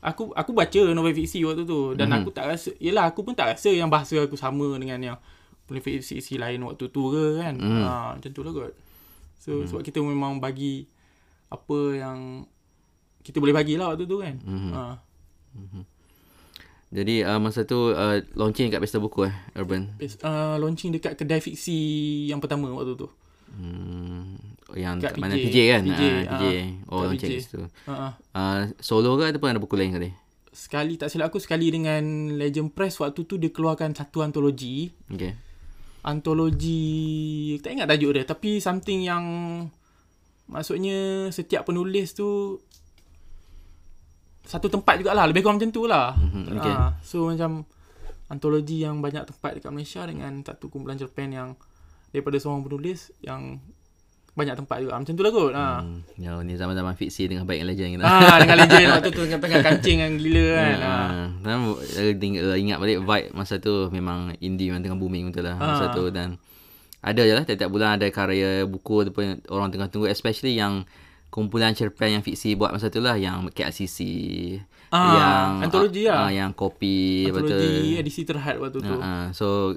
[0.03, 2.17] aku aku baca novel fiksi waktu tu dan Mhm.
[2.17, 5.17] aku tak rasa yalah aku pun tak rasa yang bahasa aku sama dengan yang
[5.63, 7.81] novel fiksi lain waktu tu ke kan Mhm.
[7.81, 8.73] ha, macam tu lah kot
[9.39, 10.83] so sebab kita memang bagi
[11.47, 12.43] apa yang
[13.21, 14.71] kita boleh bagilah waktu tu kan Mhm.
[14.71, 14.99] ha.
[16.93, 19.97] Jadi uh, masa tu uh, launching kat Pesta Buku eh Urban.
[20.21, 21.73] uh, launching dekat kedai fiksi
[22.29, 23.09] yang pertama waktu tu
[23.49, 24.33] Hmm,
[24.73, 25.43] yang Kat mana PJ.
[25.43, 25.81] PJ kan?
[25.83, 26.21] PJ, Ah, ah.
[26.31, 26.43] PJ.
[26.85, 27.33] Oh Kat launching PJ.
[27.33, 27.61] kat situ.
[27.83, 28.09] ha, ha.
[28.31, 30.11] Uh, solo ke ataupun ada buku lain kali?
[30.49, 31.97] sekali tak silap aku sekali dengan
[32.31, 35.33] Legend Press waktu tu dia keluarkan satu antologi Okay.
[36.03, 36.85] antologi
[37.57, 39.25] tak ingat tajuk dia tapi something yang
[40.45, 40.93] maksudnya
[41.27, 42.61] setiap penulis tu
[44.43, 46.69] satu tempat jugalah lebih kurang macam tu lah Mhm, okay.
[46.71, 47.65] Ah, so macam
[48.27, 51.49] antologi yang banyak tempat dekat Malaysia dengan satu kumpulan cerpen yang
[52.09, 53.57] daripada seorang penulis yang
[54.33, 55.79] banyak tempat juga macam tu lah kot ah.
[55.79, 58.03] Hmm, ya, ni zaman-zaman fiksi dengan baik legend kita.
[58.03, 60.81] ah dengan legend waktu tu tengah-tengah kancing yang gila kan ah.
[60.81, 65.55] Ah, dan uh, ingat balik vibe masa tu memang indie memang tengah booming betul lah
[65.55, 65.93] masa Ah.
[65.93, 66.41] tu dan
[66.99, 70.81] ada je lah tiap-tiap bulan ada karya buku ataupun orang tengah tunggu especially yang
[71.27, 73.97] kumpulan cerpen yang fiksi buat masa tu lah yang KLCC
[74.89, 76.17] Ah, yang antologi lah.
[76.19, 79.73] ah, yang kopi antologi betul edisi terhad waktu tu uh, so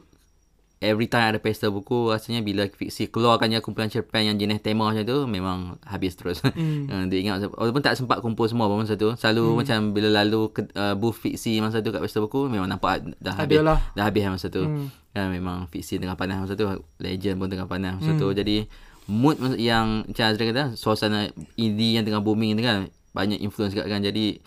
[0.81, 4.93] every time ada pesta buku rasanya bila fiksi keluarkan je kumpulan cerpen yang jenis tema
[4.93, 6.45] macam tu memang habis terus.
[6.45, 10.53] Uh, dia ingat walaupun tak sempat kumpul semua pun masa tu selalu macam bila lalu
[10.53, 13.65] ke, uh, booth fiksi masa tu kat pesta buku memang nampak dah habis.
[13.65, 13.79] Adalah.
[13.97, 14.65] dah habis lah masa tu.
[14.65, 14.89] Hmm.
[15.17, 16.69] kan memang fiksi tengah panas masa tu
[17.01, 18.29] legend pun tengah panas masa tu.
[18.37, 18.69] Jadi
[19.09, 23.89] mood yang macam Azri kata suasana indie yang tengah booming ni kan banyak influence kat
[23.89, 24.05] kan.
[24.05, 24.45] Jadi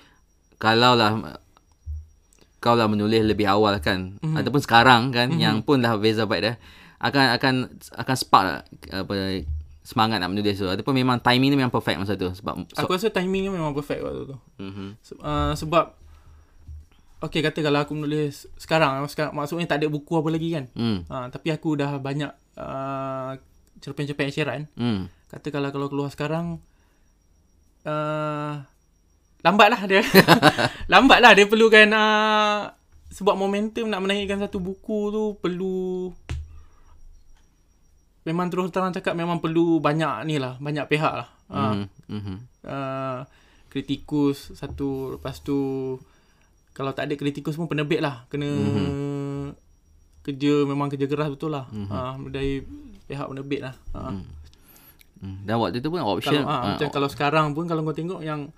[0.61, 1.41] kalau lah
[2.59, 4.35] kau lah menulis lebih awal kan mm-hmm.
[4.35, 5.43] ataupun sekarang kan mm-hmm.
[5.43, 6.55] yang pun dah beza vibe dah
[6.99, 7.53] akan akan
[7.95, 9.47] akan spark lah, apa
[9.87, 12.91] semangat nak menulis tu ataupun memang timing ni memang perfect masa tu sebab so, Aku
[12.93, 14.37] rasa timing ni memang perfect waktu tu.
[14.59, 14.89] mm-hmm.
[14.99, 15.95] Se- uh, sebab
[17.19, 20.71] Okay kata kalau aku menulis sekarang, sekarang maksudnya tak ada buku apa lagi kan.
[20.71, 21.11] mm.
[21.11, 23.35] Uh, tapi aku dah banyak uh,
[23.83, 24.71] cerpen-cerpen eceran.
[24.79, 25.11] Mm.
[25.27, 26.63] Kata kalau kalau keluar sekarang
[27.83, 28.63] uh,
[29.43, 30.01] lambat lah dia.
[30.91, 32.69] lambat lah dia perlukan uh,
[33.09, 36.11] sebab momentum nak menaikkan satu buku tu perlu
[38.27, 41.29] memang terus terang cakap memang perlu banyak ni lah, banyak pihak lah.
[41.49, 41.87] Uh, Mm.
[42.13, 42.37] Mm-hmm.
[42.69, 43.25] uh,
[43.69, 45.97] kritikus satu lepas tu
[46.73, 49.49] kalau tak ada kritikus pun penerbit lah kena mm-hmm.
[50.25, 51.89] kerja memang kerja keras betul lah mm-hmm.
[51.89, 52.61] uh, dari
[53.05, 54.13] pihak penerbit lah uh.
[55.19, 55.43] Mm.
[55.43, 58.23] Dan waktu tu pun kalau option uh, ah, macam kalau sekarang pun kalau kau tengok
[58.23, 58.55] yang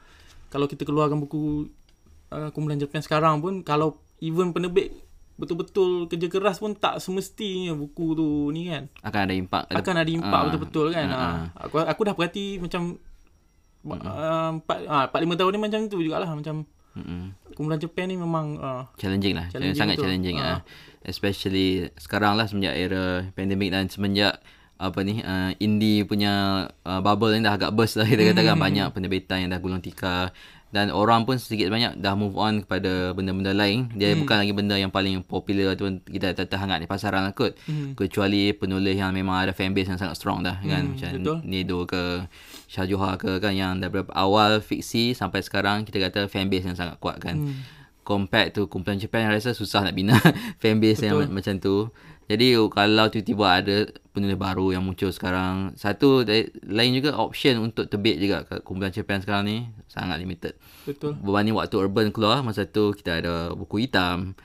[0.51, 1.71] kalau kita keluarkan buku
[2.29, 4.91] uh, kumpulan cerpen sekarang pun kalau even penerbit
[5.33, 10.11] betul-betul kerja keras pun tak semestinya buku tu ni kan akan ada impak akan ada
[10.11, 10.45] impak Ah.
[10.45, 11.07] betul-betul kan.
[11.07, 11.17] Ha.
[11.17, 11.35] ah.
[11.65, 12.99] Aku aku dah perhati macam
[13.83, 17.31] uh, empat ah empat lima tahun ni macam tu jugalah macam Mm-mm.
[17.55, 20.05] kumpulan Jepun ni memang uh, challenging lah Challenging sangat betul.
[20.05, 20.45] challenging Ah.
[20.45, 20.59] ah.
[21.01, 24.37] especially sekarang lah semenjak era pandemik dan semenjak
[24.81, 26.33] apa ni uh, indie punya
[26.81, 28.63] uh, bubble ni dah agak burst lah kita katakan Hmm.
[28.63, 30.33] banyak penerbitan yang dah gulung tikar
[30.69, 34.23] dan orang pun sedikit banyak dah move on kepada benda-benda lain dia Hmm.
[34.23, 37.93] bukan lagi benda yang paling popular tu kita terhangat di pasaran lah kot Hmm.
[37.93, 41.37] kecuali penulis yang memang ada fanbase yang sangat strong dah kan Hmm, macam betul.
[41.43, 42.25] Nido ke
[42.65, 46.97] Shah Johar ke kan yang daripada awal fiksi sampai sekarang kita kata fanbase yang sangat
[46.97, 47.61] kuat kan Hmm.
[48.01, 50.17] compared to kumpulan Japan yang rasa susah nak bina
[50.57, 51.31] fanbase yang Betul.
[51.31, 51.75] macam tu.
[52.31, 53.77] Jadi kalau tiba-tiba ada
[54.15, 59.19] penulis baru yang muncul sekarang, satu dari, lain juga option untuk terbit juga kumpulan Japan
[59.19, 59.57] sekarang ni
[59.91, 60.55] sangat limited.
[60.87, 61.19] betul.
[61.19, 64.35] Berbanding waktu Urban keluar, masa tu kita ada buku hitam,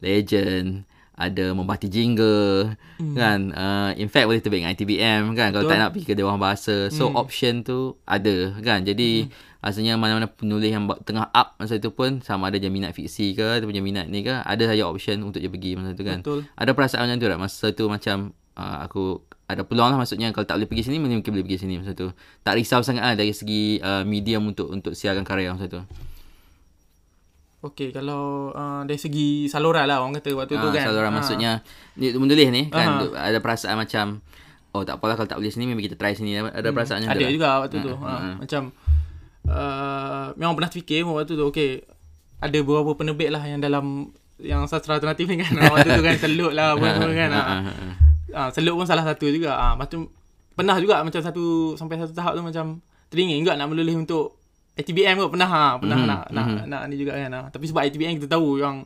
[0.00, 3.14] Legend, ada Membati Jingga hmm.
[3.14, 3.40] kan.
[3.54, 5.72] Uh, in fact boleh terbit dengan ITBM kan kalau Betul.
[5.72, 6.90] tak nak pergi ke Dewan Bahasa.
[6.90, 7.16] So hmm.
[7.16, 8.82] option tu ada kan.
[8.82, 9.53] Jadi hmm.
[9.64, 13.40] Rasanya mana-mana penulis yang tengah up masa tu pun sama ada dia minat fiksi ke
[13.40, 16.20] ataupun dia minat ni ke ada saja option untuk dia pergi masa tu kan.
[16.20, 16.44] Betul.
[16.52, 18.16] Ada perasaan macam tu tak masa tu macam
[18.54, 19.02] uh, aku
[19.44, 22.12] ada peluang lah maksudnya kalau tak boleh pergi sini mungkin boleh pergi sini masa tu.
[22.38, 25.80] Tak risau sangat lah dari segi uh, medium untuk untuk siarkan karya masa tu.
[27.62, 30.84] Okey, kalau uh, dari segi saluran lah orang kata waktu tu Ah, kan.
[30.84, 31.14] Saluran Ah.
[31.14, 31.50] maksudnya
[31.96, 34.20] ni menulis ni kan du- ada perasaan macam
[34.70, 37.16] oh tak apalah kalau tak boleh sini maybe kita try sini ada perasaan macam Hmm.
[37.16, 37.24] ada tu.
[37.24, 37.32] tak?
[37.32, 37.92] juga waktu tu.
[37.96, 38.62] Ha, macam
[39.46, 41.84] uh, memang pernah fikir waktu tu okey
[42.38, 45.52] ada beberapa penerbit lah yang dalam yang sastra alternatif ni kan.
[45.64, 47.30] waktu tu kan selut lah apa semua kan.
[47.30, 47.54] Ah, Ha.
[47.54, 47.94] ah, ah.
[48.34, 49.54] Ah, selut pun salah satu juga.
[49.54, 50.10] Ah, macam
[50.52, 54.36] pernah juga macam satu sampai satu tahap tu macam teringin juga nak menulis untuk
[54.74, 57.30] ATBM kot pernah ha, pernah Mhm, nak nak nak ni juga kan.
[57.32, 58.82] Ah, tapi sebab ATBM kita tahu yang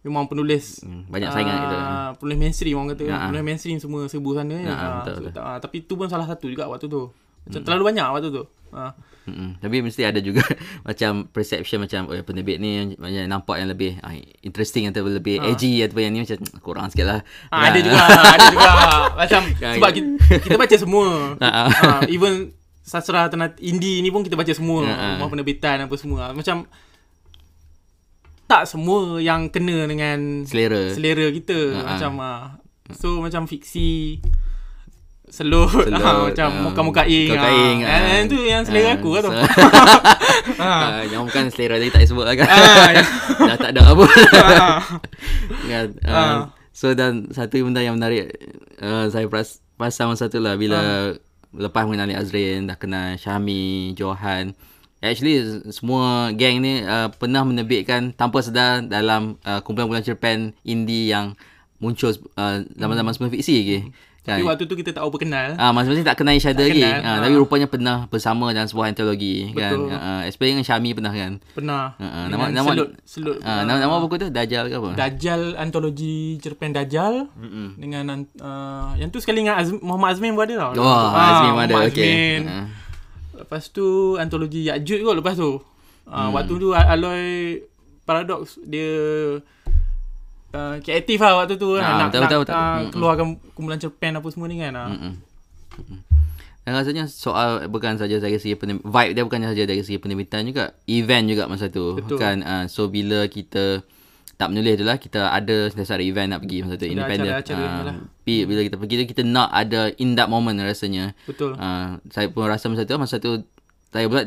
[0.00, 1.76] memang penulis Hmm, banyak saingan kita.
[1.76, 3.20] ah, penulis mainstream orang kata Ya, ah.
[3.28, 4.72] penulis mainstream semua serbu sana Ya.
[4.72, 5.42] Ah, betul, so, betul.
[5.44, 7.12] ah, tapi tu pun salah satu juga waktu tu.
[7.44, 8.42] Macam terlalu banyak waktu tu.
[8.72, 9.58] Ah, Mm-mm.
[9.58, 10.46] Tapi mesti ada juga
[10.88, 14.14] macam perception macam oh, penerbit ni macam nampak yang lebih ah,
[14.46, 17.20] interesting atau lebih edgy ataupun yang ni macam kurang sikit lah.
[17.50, 18.70] Ah, ada juga, ada juga.
[19.18, 19.96] Macam Kan, sebab kan.
[19.98, 21.06] kita, kita baca semua.
[21.42, 22.54] Ah, even
[22.86, 24.86] sastra alternatif indie ni pun kita baca semua.
[24.86, 25.18] Ah.
[25.18, 26.30] Rumah penerbitan apa semua.
[26.30, 26.70] Macam
[28.46, 30.94] tak semua yang kena dengan Selera.
[30.94, 31.98] selera kita ah.
[31.98, 32.42] macam ah.
[32.94, 34.22] So macam fiksi
[35.26, 37.90] Selut, Selut, ah, Macam ah, muka-mukaing muka-mukaing, ah.
[37.90, 38.18] ah.
[38.22, 39.38] Itu yang selera Ah, aku lah tu so-
[40.62, 42.46] Ah, yang bukan selera tadi tak sebut lah kan.
[42.46, 43.02] Ya.
[43.50, 44.04] Dah tak ada apa.
[44.38, 44.78] Ah.
[45.66, 45.86] kan.
[46.00, 46.36] Uh,
[46.70, 48.30] so dan satu benda yang menarik
[48.78, 51.06] uh, saya peras, pasal masa tu lah bila Ah.
[51.52, 54.54] lepas mengenali Azrin, dah kenal Syahmi, Johan.
[54.98, 61.34] Actually semua geng ni uh, pernah menerbitkan tanpa sedar dalam uh, kumpulan-kumpulan cerpen indie yang
[61.76, 63.78] muncul uh, zaman-zaman sebelum fiksi lagi.
[64.26, 64.36] Kan?
[64.36, 66.82] Tapi waktu tu kita tak apa kenal Ah, maksudnya tak kenal each other Tak lagi.
[66.82, 67.18] kenal, Ah, ah.
[67.22, 69.70] tapi rupanya pernah bersama dalam sebuah antologi kan.
[69.72, 69.94] Betul.
[69.94, 71.32] Ah, especially dengan Syami pernah kan.
[71.52, 74.90] Pernah Ah, ah, nama- nama- Selut, selut Ah, nama nama buku tu Dajjal ke apa?
[74.94, 77.78] Dajjal antologi cerpen Dajjal Mm-mm.
[77.78, 78.04] dengan
[78.36, 80.72] uh, yang tu sekali dengan Azm, Muhammad Azmin pun ada tau.
[80.76, 81.74] Oh, Ah, Azmi ada.
[81.84, 81.86] Okey.
[81.86, 82.40] Azmin.
[82.46, 82.66] Ah.
[83.36, 83.86] Lepas tu
[84.16, 85.62] antologi Yakjud kot lepas tu.
[86.04, 87.62] Uh, Waktu tu Aloy
[88.02, 88.90] Paradox dia
[90.56, 91.82] uh, kreatif lah waktu tu kan.
[91.82, 92.54] Ah, nak betul, nak betul.
[92.54, 92.90] ah, Mm-mm.
[92.90, 94.72] keluarkan kumpulan cerpen apa semua ni kan.
[94.72, 94.88] ah.
[94.88, 95.12] Mm-mm.
[95.76, 95.98] Mm-mm.
[96.60, 100.42] Dan rasanya soal bukan saja dari segi penerb- vibe dia bukan saja dari segi penerbitan
[100.42, 102.18] juga event juga masa tu Betul.
[102.18, 103.86] kan uh, so bila kita
[104.34, 107.40] tak menulis tu lah kita ada sentiasa ada event nak pergi masa tu independent Ah,
[107.46, 107.96] ni lah.
[108.42, 111.54] bila kita pergi tu kita nak ada in that moment rasanya Betul.
[111.54, 113.46] Uh, saya pun rasa masa tu masa tu
[113.88, 114.26] saya pula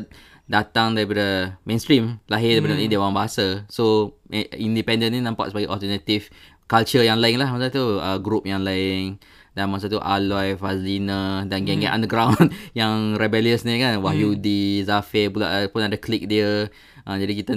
[0.50, 2.90] datang daripada mainstream lahir daripada hmm.
[2.90, 6.26] Dewan Bahasa so eh, independent ni nampak sebagai alternative
[6.66, 9.22] culture yang lain lah masa tu uh, group yang lain
[9.54, 15.50] dan masa tu Aloy, Fazlina dan geng-geng underground yang rebellious ni kan Wahyudi, Zafir pula
[15.50, 16.70] uh, pun ada klik dia.
[17.02, 17.52] Uh, jadi kita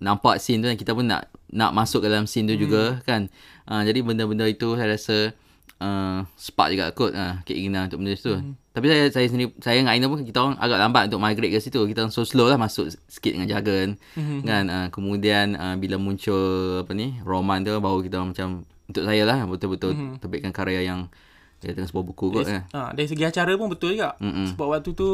[0.00, 3.28] nampak scene tu dan kita pun nak nak masuk dalam scene tu juga kan.
[3.68, 5.36] Uh, jadi benda-benda itu saya rasa
[5.84, 8.32] uh, spark juga kot uh, keinginan untuk benda tu.
[8.78, 11.58] Tapi saya saya sendiri saya dengan Aina pun kita orang agak lambat untuk migrate ke
[11.58, 11.82] situ.
[11.82, 13.98] Kita orang so slow lah masuk sikit dengan Jagan.
[14.46, 18.48] Kan uh, kemudian uh, bila muncul apa ni roman tu baru kita orang macam
[18.86, 21.10] untuk saya lah betul-betul terbitkan karya yang
[21.58, 22.70] dia tengah sebuah buku kot kan.
[22.70, 24.14] Ha, dari segi acara pun betul juga.
[24.22, 24.54] Mm-mm.
[24.54, 25.10] Sebab waktu tu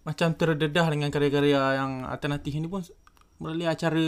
[0.00, 2.80] macam terdedah dengan karya-karya yang alternatif ni pun
[3.36, 4.06] melalui acara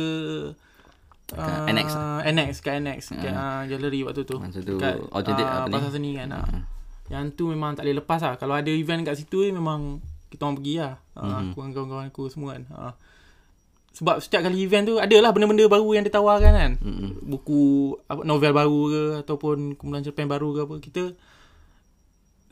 [1.37, 1.93] uh, Annex.
[2.25, 4.41] Annex kat Annex kat uh, galeri waktu tu.
[4.41, 5.75] Masa tu kat authentic ah, apa ni?
[5.77, 6.29] pasar seni kan.
[6.33, 6.76] Uh.
[7.07, 8.35] Yang tu memang tak boleh lepas lah.
[8.35, 10.95] Kalau ada event kat situ memang kita orang pergi lah.
[11.12, 11.35] Uh, Mhm.
[11.47, 12.64] Aku dengan kawan-kawan aku semua kan.
[12.69, 12.95] Uh.
[13.92, 16.73] Sebab setiap kali event tu adalah benda-benda baru yang ditawarkan kan.
[16.79, 17.25] Mm-mm.
[17.25, 17.62] Buku
[18.05, 20.75] apa novel baru ke ataupun kumpulan cerpen baru ke apa.
[20.79, 21.03] Kita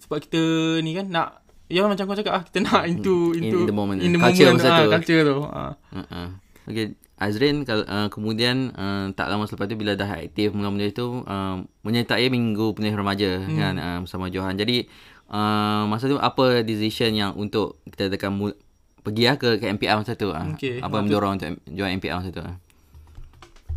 [0.00, 0.40] sebab kita
[0.80, 1.28] ni kan nak
[1.64, 4.00] ya macam kau cakap ah kita nak into In- into in the moment.
[4.00, 4.90] in the Culture moment ah, tu.
[4.90, 5.36] culture tu.
[5.44, 5.72] Ah.
[5.92, 6.28] Uh-uh.
[6.64, 6.86] Okay.
[7.24, 12.28] Azrin uh, kemudian uh, tak lama selepas tu bila dah aktif mula-mula itu uh, menyertai
[12.28, 13.56] Minggu Penuh Remaja hmm.
[13.56, 14.60] kan uh, bersama Johan.
[14.60, 14.84] Jadi
[15.32, 18.58] uh, masa tu apa decision yang untuk kita tekan mul-
[19.04, 20.32] pergi lah ke, ke MPR masa tu?
[20.32, 22.44] Uh, Okey, apa yang mendorong untuk join MPR masa tu?
[22.44, 22.56] Uh?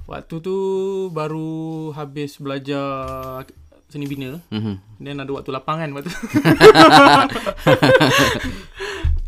[0.07, 0.57] Waktu tu
[1.11, 3.43] baru habis belajar
[3.87, 4.39] seni bina.
[4.51, 4.75] Mm-hmm.
[5.03, 6.11] Dan ada waktu lapang kan waktu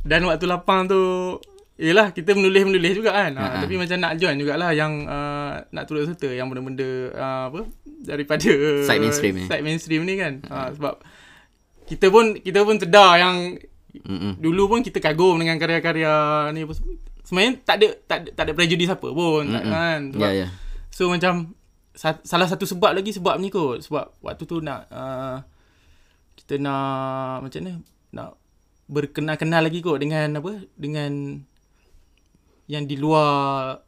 [0.10, 1.02] Dan waktu lapang tu
[1.80, 3.60] Yelah kita menulis-menulis juga kan ha, Ha-ha.
[3.64, 7.64] Tapi macam nak join jugalah Yang uh, nak turut serta Yang benda-benda uh, Apa
[8.04, 8.52] Daripada
[8.84, 9.46] Side mainstream ni.
[9.48, 11.00] Side mainstream ni kan ha, Sebab
[11.88, 13.56] Kita pun Kita pun sedar yang
[13.90, 14.38] Mm-mm.
[14.38, 16.14] Dulu pun kita kagum dengan karya-karya
[16.54, 16.78] ni apa.
[17.26, 19.74] Sebenarnya tak ada tak ada, tak ada prejudice apa pun tak, Mm-mm.
[19.74, 20.00] kan.
[20.00, 20.48] Ya, Sebab, ya.
[20.94, 21.34] So macam
[21.98, 23.82] sa- salah satu sebab lagi sebab ni kot.
[23.82, 25.42] Sebab waktu tu nak uh,
[26.38, 27.74] kita nak macam mana
[28.14, 28.30] nak
[28.86, 31.42] berkenal-kenal lagi kot dengan apa dengan
[32.70, 33.82] yang di luar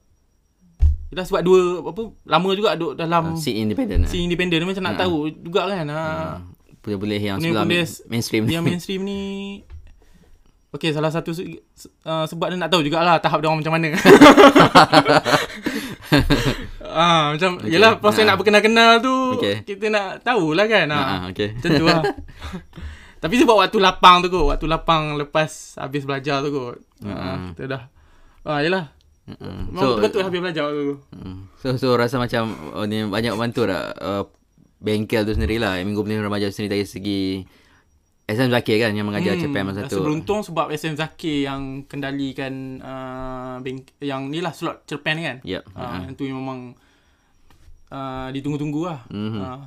[1.07, 4.07] Yelah sebab dua apa lama juga duduk dalam Scene independent.
[4.07, 5.83] si independent ni macam nak tahu juga kan.
[5.85, 6.03] Ha.
[6.79, 8.53] Boleh-boleh yang Boleh- sebelah boleh main- mainstream ni.
[8.53, 9.19] Yang mainstream ni
[10.71, 13.91] Okay salah satu uh, sebab dia nak tahu jugalah tahap dia orang macam mana.
[16.81, 17.69] ah macam okay.
[17.69, 18.27] yalah proses Ha.
[18.27, 19.63] nak berkenal-kenal tu Okay.
[19.63, 20.87] kita nak tahulah kan.
[20.87, 21.21] Ah, Ah.
[21.27, 21.51] okay.
[21.53, 22.01] Macam tu lah.
[23.21, 26.79] Tapi sebab waktu lapang tu kot, waktu lapang lepas habis belajar tu kot.
[27.03, 27.83] Ah, kita dah
[28.45, 28.89] Ah yalah.
[29.29, 29.69] Mm-mm.
[29.69, 30.95] Memang betul-betul habis belajar waktu tu.
[31.13, 31.37] Hmm.
[31.61, 34.25] So so rasa macam oh, ni banyak bantu tak uh,
[34.81, 37.45] bengkel tu sendirilah Minggu Penuh Remaja sendiri dari segi
[38.25, 40.01] SM Zakir kan yang mengajar hmm, CPM masa Rasa tu.
[40.01, 45.37] beruntung sebab SM Zakir yang kendalikan uh, bank, yang ni lah slot cerpen kan.
[45.43, 45.63] Yep.
[45.75, 46.73] Uh, yang tu yang memang
[47.91, 48.99] uh, ditunggu-tunggu lah.
[49.11, 49.37] Mhm.
[49.37, 49.61] Uh,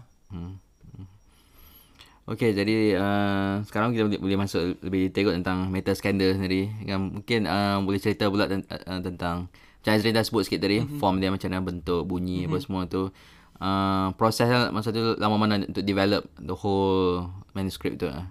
[2.25, 6.73] Okey, jadi uh, sekarang kita boleh, masuk lebih detail kot tentang Meta Scandal sendiri.
[6.89, 10.81] Kan, mungkin uh, boleh cerita pula ten, uh, tentang macam Azrin dah sebut sikit tadi,
[10.81, 10.97] mm-hmm.
[10.97, 12.57] form dia macam mana bentuk, bunyi mm-hmm.
[12.57, 13.13] apa semua tu.
[13.61, 18.09] Uh, proses masa tu lama mana untuk develop the whole manuscript tu.
[18.09, 18.25] Uh.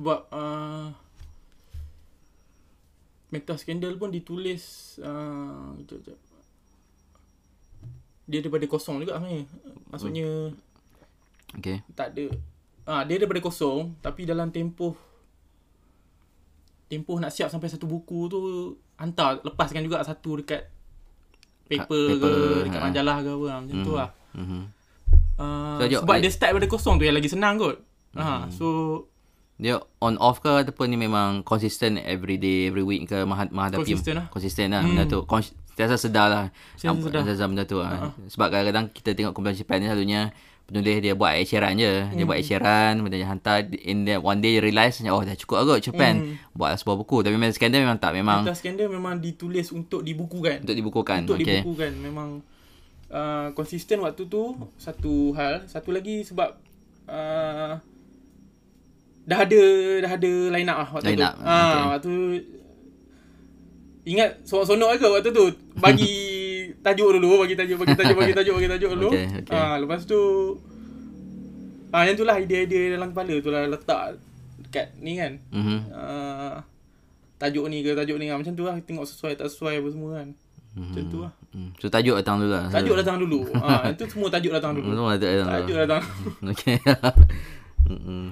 [0.00, 0.90] sebab uh,
[3.30, 5.78] Meta Scandal pun ditulis uh,
[8.26, 9.46] dia daripada kosong juga sebenarnya.
[9.94, 10.28] Maksudnya
[11.50, 11.82] Okay.
[11.98, 12.30] tak ada
[12.88, 14.96] ah dia daripada kosong tapi dalam tempoh
[16.90, 18.38] tempoh nak siap sampai satu buku tu
[18.98, 20.66] hantar lepaskan juga satu dekat
[21.70, 22.32] paper, paper, ke
[22.66, 22.86] dekat ha.
[22.90, 24.10] majalah ke apa macam tu lah.
[24.34, 24.62] Mm-hmm.
[25.40, 27.78] Uh, So, sebab dia- dia start daripada kosong tu yang lagi senang kot.
[28.18, 28.66] Ha, so
[29.60, 33.86] Dia on off ke ataupun ni memang consistent every day, every week ke menghad- menghadapi
[33.86, 34.26] Consistent lah.
[34.32, 34.88] Consistent lah hmm.
[34.90, 35.20] benda tu.
[35.70, 36.44] Sentiasa sedar lah.
[36.74, 37.48] Sentiasa sedar.
[37.48, 38.10] Benda tu lah.
[38.26, 40.32] Sebab kadang-kadang kita tengok kumpulan cerpen ni selalunya
[40.70, 41.92] penulis dia buat eceran je.
[42.14, 43.66] Dia buat eceran, benda dia hantar.
[43.82, 46.38] In the one day dia realise, oh dah cukup agak cerpen.
[46.54, 47.26] Buat sebuah buku.
[47.26, 48.14] Tapi memang skandal memang tak.
[48.14, 50.62] Memang Meta Scandal memang ditulis untuk dibukukan.
[50.62, 51.18] untuk dibukukan.
[51.26, 51.60] Untuk okay.
[51.60, 52.28] dibukukan memang
[53.10, 56.54] uh, konsisten waktu tu satu hal, satu lagi sebab
[57.10, 57.74] uh,
[59.26, 59.62] dah ada
[60.06, 61.26] dah ada line up lah waktu Line tu.
[61.26, 61.82] up, Ah, okay.
[61.98, 62.14] waktu
[64.00, 65.44] ingat sonok-sonok ke waktu tu
[65.76, 66.14] bagi
[66.80, 69.10] tajuk dulu, bagi tajuk, bagi tajuk, bagi tajuk, bagi tajuk dulu.
[69.14, 69.56] Okay, okay.
[69.56, 70.20] Ah, lepas tu
[71.90, 74.18] ah yang tu lah idea-idea dalam kepala tu lah letak
[74.66, 75.32] dekat ni kan.
[75.50, 75.78] Mhm.
[75.90, 76.56] Uh,
[77.40, 78.38] tajuk ni ke tajuk ni kan.
[78.38, 80.28] macam tu lah tengok sesuai tak sesuai apa semua kan.
[80.70, 81.32] Macam tu lah.
[81.50, 81.70] Hmm.
[81.82, 82.70] So tajuk datang dulu lah.
[82.70, 83.38] Tajuk datang dulu.
[83.58, 84.94] ha, itu semua tajuk datang dulu.
[84.94, 85.58] Semua tajuk datang dulu.
[85.58, 86.02] Tajuk datang.
[86.54, 86.76] Okay.
[87.90, 88.24] Mm-mm.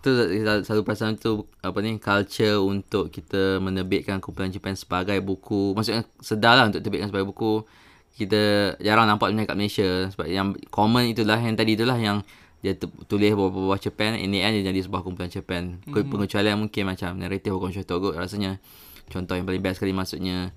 [0.00, 0.10] Tu
[0.44, 6.08] sa- satu perasaan tu apa ni culture untuk kita menerbitkan kumpulan cerpen sebagai buku maksudnya
[6.24, 7.68] sedar lah untuk terbitkan sebagai buku
[8.16, 12.24] kita jarang nampak macam kat Malaysia sebab yang common itulah yang tadi itulah yang
[12.60, 16.12] dia tu, tulis bawah-bawah cerpen in the end dia jadi sebuah kumpulan cerpen mm.
[16.12, 18.60] pengecualian mungkin macam narrative Hokon Shoto kot rasanya
[19.08, 20.52] contoh yang paling best sekali maksudnya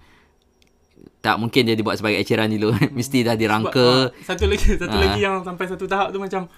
[1.24, 4.96] tak mungkin dia dibuat sebagai eceran dulu mesti dah dirangka Sebab, uh, satu lagi satu
[4.96, 5.02] uh.
[5.08, 6.52] lagi yang sampai satu tahap tu macam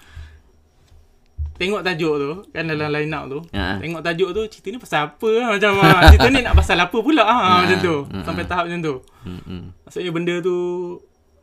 [1.56, 3.76] tengok tajuk tu kan dalam line up tu uh.
[3.80, 6.98] tengok tajuk tu cerita ni pasal apa lah, macam uh, cerita ni nak pasal apa
[7.00, 8.24] pula ah uh, macam tu uh.
[8.24, 9.64] sampai tahap macam tu uh.
[9.88, 10.56] maksudnya benda tu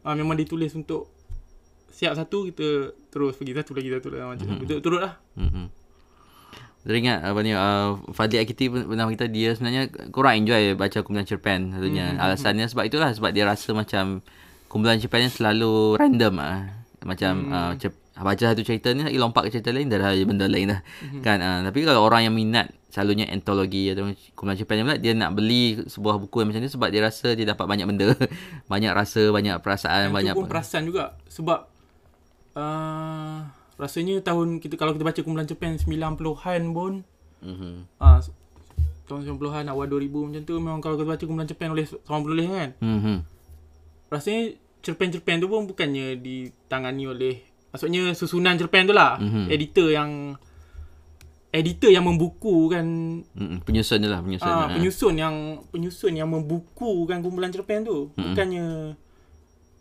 [0.05, 1.09] uh, memang ditulis untuk
[1.93, 5.67] siap satu kita terus pergi satu lagi satu lagi macam tu turut lah uh-huh.
[6.83, 11.71] Teringat apa ni uh, Fadli Akiti pernah kita dia sebenarnya kurang enjoy baca kumpulan cerpen
[11.71, 12.11] satunya.
[12.11, 12.23] Mm-hmm.
[12.27, 14.19] Alasannya sebab itulah sebab dia rasa macam
[14.67, 16.59] kumpulan cerpen ni selalu random ah.
[17.07, 17.55] Macam mm.
[17.55, 20.69] uh, cep, baca satu cerita ni lagi lompat ke cerita lain dah ada benda lain
[20.69, 20.81] dah.
[20.85, 21.21] Mm-hmm.
[21.25, 25.33] Kan uh, tapi kalau orang yang minat selalunya antologi atau kumpulan cerpen ni dia nak
[25.33, 28.13] beli sebuah buku yang macam ni sebab dia rasa dia dapat banyak benda.
[28.71, 31.59] banyak rasa, banyak perasaan, Yang banyak pun perasaan juga sebab
[32.53, 33.49] uh,
[33.81, 36.93] rasanya tahun kita kalau kita baca kumpulan cerpen 90-an pun
[37.41, 37.75] mm-hmm.
[37.97, 38.21] ah
[39.09, 42.47] tahun 90-an awal 2000 macam tu memang kalau kita baca kumpulan cerpen oleh seorang penulis
[42.47, 43.17] kan mm-hmm.
[44.13, 44.41] rasanya
[44.83, 47.35] cerpen-cerpen tu pun bukannya ditangani oleh
[47.73, 49.45] maksudnya susunan cerpen tu lah mm-hmm.
[49.49, 50.37] editor yang
[51.49, 52.85] editor yang membukukan
[53.25, 53.65] mm-hmm.
[53.65, 55.35] penyusun je lah penyusun ah, penyusun yang
[55.73, 58.23] penyusun yang membukukan kumpulan cerpen tu mm-hmm.
[58.31, 58.65] bukannya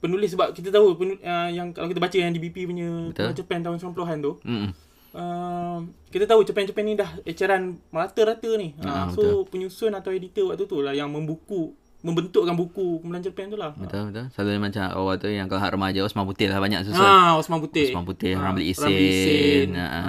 [0.02, 3.78] penulis sebab kita tahu penulis, uh, yang kalau kita baca yang DBP punya cerpen tahun
[3.78, 4.33] 90-an tu.
[4.42, 4.68] Mm.
[5.12, 5.78] Uh,
[6.11, 8.74] kita tahu cerpen-cerpen ni dah eceran merata-rata ni.
[8.83, 9.40] Uh, so betul.
[9.55, 13.71] penyusun atau editor waktu tu lah yang membuku membentukkan buku kumpulan cerpen tu lah.
[13.79, 14.27] Betul betul.
[14.35, 17.07] Selalu macam awal tu yang kalau hak remaja Osman Putih lah banyak susun.
[17.07, 17.95] Ah, Osman Putih.
[17.95, 18.87] Osman Putih, ha, Ramli Isin.
[18.91, 19.69] Ramli Isin.
[19.79, 20.03] Ha, ha.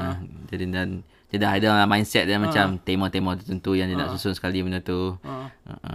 [0.49, 0.87] Jadi dan
[1.29, 2.43] dia dah ada mindset dia ha.
[2.43, 4.01] macam tema-tema tertentu yang dia ha.
[4.05, 5.15] nak susun sekali benda tu.
[5.21, 5.53] Ha.
[5.69, 5.93] Ha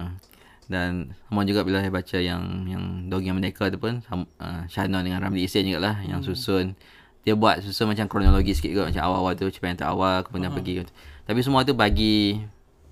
[0.69, 5.25] dan sama juga bila saya baca yang yang Dongeng Merdeka tu pun uh, Shannon dengan
[5.25, 6.29] Ramli Isin juga lah yang hmm.
[6.29, 6.77] susun
[7.25, 10.61] dia buat susun macam kronologi sikit kot macam awal-awal tu cerpen yang awal kemudian uh-huh.
[10.61, 10.85] pergi
[11.25, 12.41] tapi semua tu bagi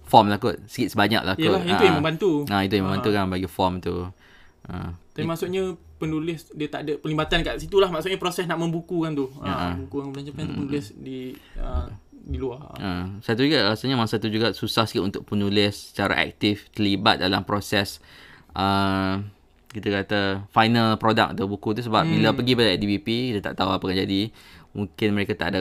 [0.06, 3.10] form lah kot sikit sebanyak lah kot Yalah, itu yang membantu nah, itu yang membantu
[3.10, 3.26] uh-huh.
[3.26, 3.96] kan bagi form tu
[4.70, 5.62] uh, tapi it, maksudnya
[5.96, 9.46] penulis dia tak ada pelibatan kat situ lah maksudnya proses nak membukukan tu uh-huh.
[9.46, 10.58] uh, buku yang cerpen tu hmm.
[10.62, 11.88] penulis di uh,
[12.26, 12.58] di luar.
[12.74, 17.46] Uh, satu juga rasanya masa tu juga susah sikit untuk penulis secara aktif terlibat dalam
[17.46, 18.02] proses
[18.58, 19.22] uh,
[19.70, 22.12] kita kata final product tu buku tu sebab hmm.
[22.16, 24.32] bila pergi pada DBP dia tak tahu apa akan jadi.
[24.76, 25.60] Mungkin mereka tak ada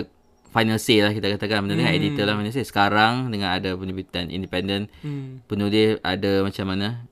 [0.56, 1.82] final say lah kita katakan benda hmm.
[1.84, 2.64] dengan editor lah final say.
[2.64, 5.44] Sekarang dengan ada penerbitan independent hmm.
[5.52, 7.04] penulis ada macam mana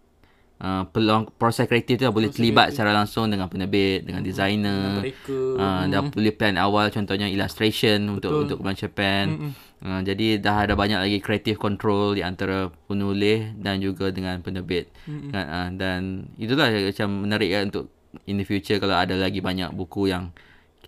[0.64, 5.04] Uh, peluang proses kreatif tu lah boleh terlibat secara langsung dengan penerbit, dengan designer.
[5.28, 5.92] Uh, hmm.
[5.92, 8.48] Dah boleh plan awal contohnya illustration Betul.
[8.48, 9.52] untuk untuk cerpen.
[9.52, 9.52] Hmm.
[9.84, 14.88] Uh, jadi dah ada banyak lagi creative control di antara penulis dan juga dengan penerbit.
[15.04, 15.36] Hmm.
[15.36, 16.00] Kan, uh, dan
[16.40, 17.86] itulah macam menarik kan untuk
[18.24, 20.32] in the future kalau ada lagi banyak buku yang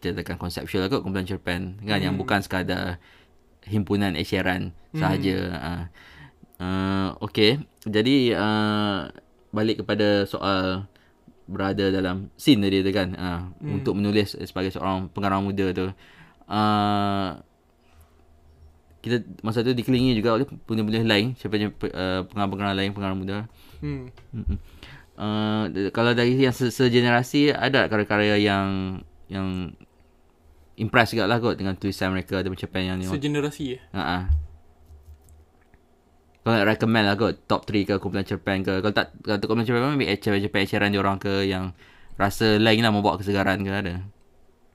[0.05, 2.05] kita tekan konseptual lah kot kumpulan cerpen kan hmm.
[2.05, 3.01] yang bukan sekadar
[3.65, 5.01] himpunan eceran hmm.
[5.01, 5.37] sahaja.
[5.57, 5.83] Uh,
[6.61, 7.57] uh, okay.
[7.89, 9.09] Jadi uh,
[9.49, 10.85] balik kepada soal
[11.45, 13.81] berada dalam scene tadi tu kan uh, hmm.
[13.81, 15.85] untuk menulis sebagai seorang pengarang muda tu
[16.49, 17.29] uh,
[19.05, 23.37] kita masa tu dikelilingi juga oleh penulis-penulis lain siapa uh, pengarang-pengarang lain pengarang muda
[23.85, 24.09] hmm.
[25.21, 28.69] uh, kalau dari yang se- segenerasi ada karya-karya yang
[29.29, 29.77] yang
[30.75, 34.23] impress juga lah kot dengan tulisan mereka ada macam yang ni segenerasi ya uh-huh.
[36.45, 39.49] Kau nak recommend lah kot Top 3 ke kumpulan cerpen ke Kalau tak Kalau tak
[39.49, 41.73] kumpulan cerpen Ambil cerpen eceran dia orang ke Yang
[42.21, 44.05] Rasa lain lah Membawa kesegaran ke ada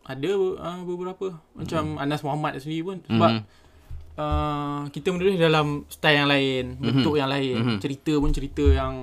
[0.03, 2.03] Ada uh, beberapa Macam mm-hmm.
[2.03, 4.19] Anas Muhammad sendiri pun Sebab mm-hmm.
[4.19, 6.91] uh, Kita menulis dalam Style yang lain mm-hmm.
[6.91, 7.79] Bentuk yang lain mm-hmm.
[7.79, 8.95] Cerita pun cerita yang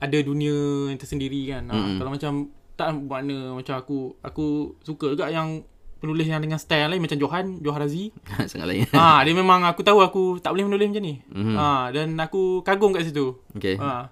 [0.00, 1.84] Ada dunia yang tersendiri kan mm-hmm.
[1.84, 2.32] uh, Kalau macam
[2.80, 5.60] Tak makna Macam aku Aku suka juga yang
[6.00, 8.08] penulis yang dengan style lain macam Johan, Johan Razi.
[8.50, 8.88] Sangat lain.
[8.96, 11.14] Ha, dia memang aku tahu aku tak boleh menulis macam ni.
[11.28, 11.56] Mm-hmm.
[11.60, 13.36] Ha, dan aku kagum kat situ.
[13.52, 13.76] Okay.
[13.76, 14.08] Ha.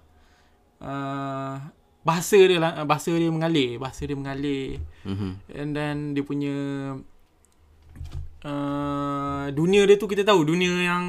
[0.79, 1.55] Uh,
[2.05, 4.79] bahasa dia lah, bahasa dia mengalir, bahasa dia mengalir.
[5.09, 5.33] Mm-hmm.
[5.57, 6.57] And then dia punya
[8.45, 11.05] uh, dunia dia tu kita tahu dunia yang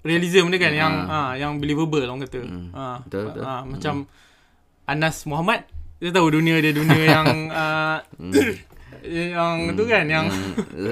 [0.00, 2.40] realism dia kan mm yang ha, yang believable orang kata.
[2.42, 2.68] Mm.
[2.72, 3.42] Ha, betul, betul.
[3.44, 4.90] Ha, macam mm.
[4.90, 5.60] Anas Muhammad
[6.00, 10.26] kita tahu dunia dia dunia yang uh, mm yang hmm, tu kan yang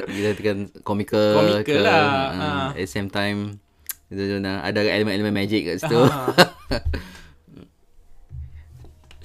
[0.09, 2.69] kita tekan komikal komikal lah uh, uh.
[2.73, 3.61] at the same time
[4.09, 6.01] ada elemen-elemen magic kat situ.
[6.01, 6.33] Uh.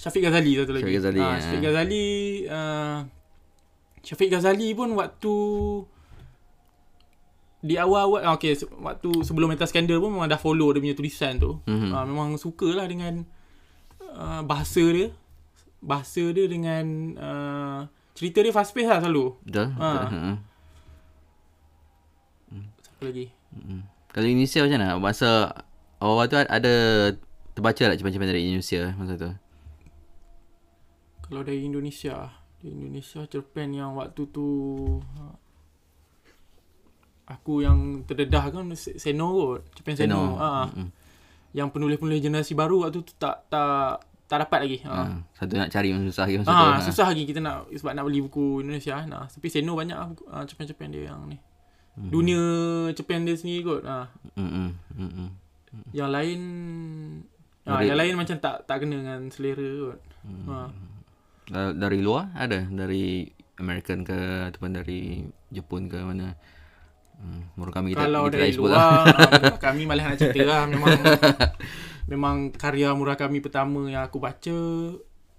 [0.04, 0.84] Syafiq Ghazali satu lagi.
[0.84, 2.08] Syafiq Ghazali uh, Syafiq Ghazali
[2.52, 2.98] uh,
[4.04, 5.36] Syafiq Ghazali pun waktu
[7.64, 11.64] di awal-awal okay, waktu sebelum Meta Scandal pun memang dah follow dia punya tulisan tu.
[11.64, 11.92] Mm-hmm.
[11.96, 13.24] uh, memang sukalah dengan
[14.04, 15.16] uh, bahasa dia.
[15.80, 17.80] Bahasa dia dengan uh,
[18.14, 19.34] cerita dia fast pace lah selalu.
[19.44, 19.68] Betul?
[19.76, 19.90] Ha.
[19.90, 20.10] Betul.
[20.14, 20.32] Ha.
[22.84, 23.26] Siapa lagi?
[23.54, 23.82] Mm.
[24.14, 24.90] Kalau Indonesia macam mana?
[24.98, 25.30] Masa
[25.98, 26.74] awal tu ada
[27.54, 29.32] terbaca tak cerpen-cerpen dari Indonesia masa tu?
[31.24, 32.30] Kalau dari Indonesia,
[32.62, 34.46] di Indonesia cerpen yang waktu tu
[35.02, 35.34] ha,
[37.26, 40.14] aku yang terdedah kan Se- Seno kot, cerpen Seno.
[40.14, 40.38] Seno.
[40.38, 40.50] Ha.
[40.70, 40.88] Mm-mm.
[41.54, 44.78] Yang penulis-penulis generasi baru waktu tu tak tak tak dapat lagi.
[44.82, 44.92] Ha.
[44.92, 45.04] Ha.
[45.34, 46.36] Satu nak cari pun susah lagi.
[46.44, 46.82] Ah, Ha.
[46.82, 49.26] susah lagi kita nak sebab nak beli buku Indonesia nah.
[49.26, 51.38] Tapi Seno banyak lah buku, ah, cerpen-cerpen dia yang ni.
[51.94, 52.10] Hmm.
[52.10, 52.42] Dunia
[52.92, 53.82] cerpen dia sendiri kot.
[53.84, 54.10] Ah.
[54.34, 54.74] Mm-mm.
[54.96, 55.30] Mm-mm.
[55.92, 56.40] Yang lain
[57.64, 60.00] ah, Dari- yang lain macam tak tak kena dengan selera kot.
[60.22, 60.46] Hmm.
[60.48, 60.70] Ah.
[61.46, 62.64] Da- Dari luar ada?
[62.64, 64.18] Dari American ke
[64.48, 66.34] ataupun dari Jepun ke mana?
[67.14, 69.06] Hmm, Murakami kita Kalau kita dari luar lah.
[69.06, 70.92] ah, kami malah nak cerita lah memang
[72.06, 74.56] memang karya Murakami pertama yang aku baca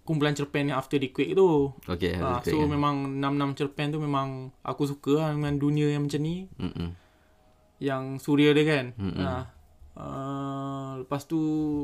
[0.03, 1.73] kumpulan cerpen yang After the Quake tu.
[1.89, 2.67] Okey, Ah, ada so ya.
[2.67, 4.29] memang 6-6 cerpen tu memang
[4.61, 6.49] aku suka lah dengan dunia yang macam ni.
[6.57, 6.91] Mm-mm.
[7.79, 8.87] yang suria dia kan.
[8.97, 9.19] Mm-mm.
[9.19, 9.37] Ha.
[9.95, 11.39] Uh, lepas tu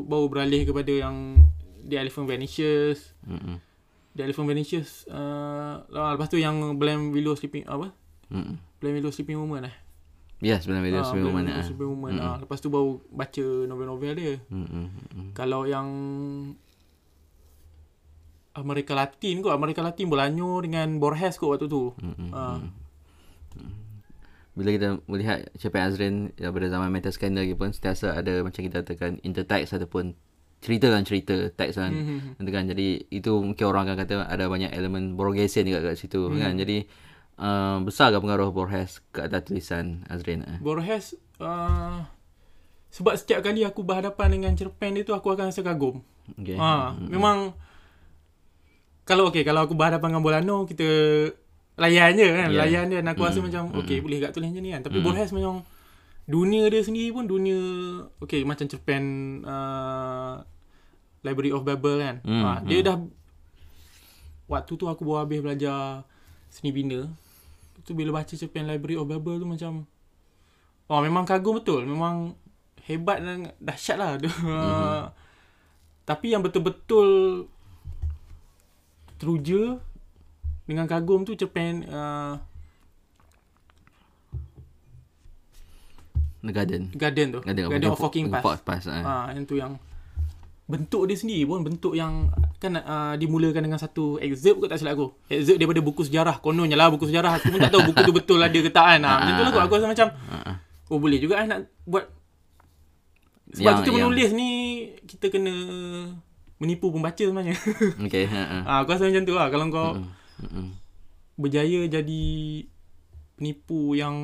[0.04, 1.40] baru beralih kepada yang
[1.82, 3.12] The Elephant Vanishes.
[3.22, 3.56] Mm-mm.
[4.10, 7.92] The Elephant Vanishes uh, lepas tu yang Blind Willow Sleeping apa?
[8.28, 8.56] Mm-mm.
[8.78, 9.74] Blind Willow Sleeping Woman eh.
[10.40, 11.52] Yes, benar benar Ah, sebelum Blind mana.
[11.52, 12.12] Willow Sleeping Woman.
[12.16, 14.34] Ah, lepas tu baru baca novel-novel dia.
[14.48, 14.86] Mm-mm.
[14.88, 15.26] Mm-mm.
[15.36, 15.88] Kalau yang
[18.56, 21.92] Amerika Latin kot Amerika Latin Bolaño dengan Borges kot waktu tu.
[22.00, 22.32] Mm-mm.
[22.32, 22.56] Ah.
[24.56, 28.82] Bila kita melihat cerpen Azrin daripada zaman Meta Scanner lagi pun sentiasa ada macam kita
[28.82, 30.18] katakan intertext ataupun
[30.60, 31.92] cerita kan cerita teks kan.
[31.92, 32.36] Mhm.
[32.40, 32.48] Mm-hmm.
[32.48, 32.64] kan.
[32.64, 36.36] Jadi itu mungkin orang akan kata ada banyak elemen Borgesian juga kat situ mm.
[36.40, 36.52] kan.
[36.56, 36.88] Jadi
[37.40, 40.44] uh, besar ke pengaruh Borges ke atas tulisan Azrin?
[40.44, 40.58] Eh?
[40.60, 42.04] Borges uh,
[42.92, 46.04] sebab setiap kali aku berhadapan dengan cerpen dia tu aku akan rasa kagum.
[46.38, 46.58] Okay.
[46.58, 47.56] Ha, memang
[49.08, 50.86] kalau okey kalau aku berhadapan dengan Bolano kita
[51.80, 52.48] layan je kan.
[52.52, 52.60] Yeah.
[52.66, 54.82] Layan dia dan aku rasa macam okey boleh kat tulis macam ni kan.
[54.84, 55.64] Tapi Borges macam
[56.30, 57.58] dunia dia sendiri pun dunia
[58.22, 59.02] okey macam cerpen
[59.42, 60.42] uh,
[61.26, 62.16] Library of Babel kan.
[62.22, 62.96] Mm, Ha, dia dah
[64.50, 66.02] waktu tu aku baru habis belajar
[66.50, 67.06] seni bina.
[67.90, 69.82] Tu bila baca cerpen Library of Babel tu macam
[70.86, 71.82] Oh memang kagum betul.
[71.90, 72.38] Memang
[72.86, 74.14] hebat dan dahsyat lah.
[74.14, 75.10] Mm-hmm.
[76.14, 77.08] Tapi yang betul-betul
[79.18, 79.82] teruja
[80.70, 82.38] dengan kagum tu cerpen uh,
[86.46, 86.94] The Garden.
[86.94, 87.40] Garden tu.
[87.42, 88.86] Garden, Garden of Walking Past.
[88.86, 89.02] eh.
[89.02, 89.74] Ah, yang tu yang
[90.70, 92.30] bentuk dia sendiri pun bentuk yang
[92.62, 95.06] kan uh, dimulakan dengan satu excerpt kot tak silap aku.
[95.26, 96.38] Excerpt daripada buku sejarah.
[96.38, 97.36] Kononnya lah buku sejarah.
[97.36, 99.00] Aku pun tak tahu buku tu betul ada ke tak kan.
[99.02, 99.62] Ah, macam tu lah kot.
[99.66, 100.56] Aku rasa macam Ah, ah.
[100.86, 102.06] oh boleh juga eh nak buat
[103.50, 104.50] sebab Yang- kita yang- menulis ni
[105.10, 105.54] kita kena
[106.62, 107.56] menipu pembaca sebenarnya.
[108.06, 108.24] Okay.
[108.30, 108.58] Ha, ha.
[108.62, 109.50] ah, aku rasa macam tu lah.
[109.50, 109.88] Kalau kau
[110.46, 110.68] mm,
[111.34, 112.24] berjaya jadi
[113.34, 114.14] penipu yang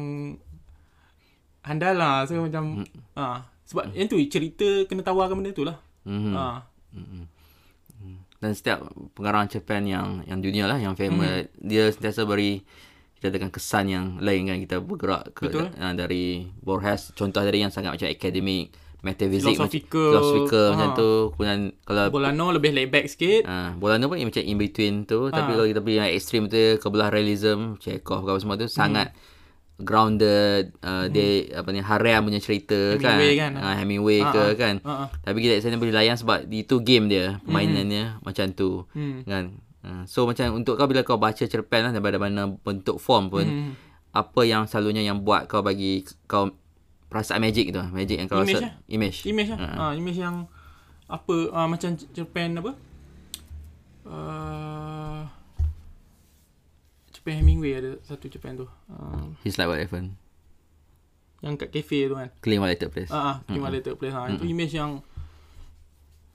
[1.66, 2.22] handal lah.
[2.22, 2.86] So macam
[3.18, 5.80] ah, sebab yang tu cerita kena tawarkan benda tu lah.
[6.07, 6.32] Mm.
[6.32, 6.62] Ah.
[8.36, 11.50] Dan setiap pengarang cerpen yang yang dunia lah yang famous Hmm.
[11.59, 12.61] dia sentiasa beri
[13.16, 15.72] kita dengan kesan yang lain kan kita bergerak ke Betul.
[15.72, 20.09] uh, dari Borges contoh dari yang sangat macam akademik metafisik Philosophical.
[20.12, 20.96] philosophical macam Ha.
[20.96, 23.42] tu kemudian kalau Bolano lebih laid back sikit.
[23.42, 25.54] uh, Bolano pun macam in between tu tapi Ha.
[25.54, 29.16] kalau kita pergi yang ekstrim tu kebelah realism Chekhov apa semua tu sangat
[29.79, 33.53] grounded uh, dia apa ni harem punya cerita kan, Hemingway kan.
[33.55, 34.53] Ah, Hemingway Ha, ke ha.
[34.55, 35.07] kan Ha, ha.
[35.20, 39.20] tapi kita sana boleh layan sebab itu game dia permainannya macam tu Hmm.
[39.22, 39.45] kan
[39.79, 43.47] Uh, so macam untuk kau bila kau baca cerpen lah daripada mana bentuk form pun
[43.47, 43.72] Hmm.
[44.11, 46.51] apa yang selalunya yang buat kau bagi kau
[47.07, 48.72] perasaan magic tu magic yang kau Image rasa lah.
[48.89, 49.59] image Image lah.
[49.61, 49.66] Ha.
[49.70, 49.85] Ha.
[49.95, 50.51] image yang
[51.07, 52.74] apa uh, macam cerpen apa?
[54.03, 55.22] Uh,
[57.27, 58.70] cerpen Hemingway ada satu cerpen tu.
[58.87, 60.14] Uh, he's like what happened
[61.45, 62.31] yang kat kafe tu kan.
[62.41, 64.14] clean violated place Ah, uh, uh, Later Place.
[64.14, 65.03] Ha, itu image yang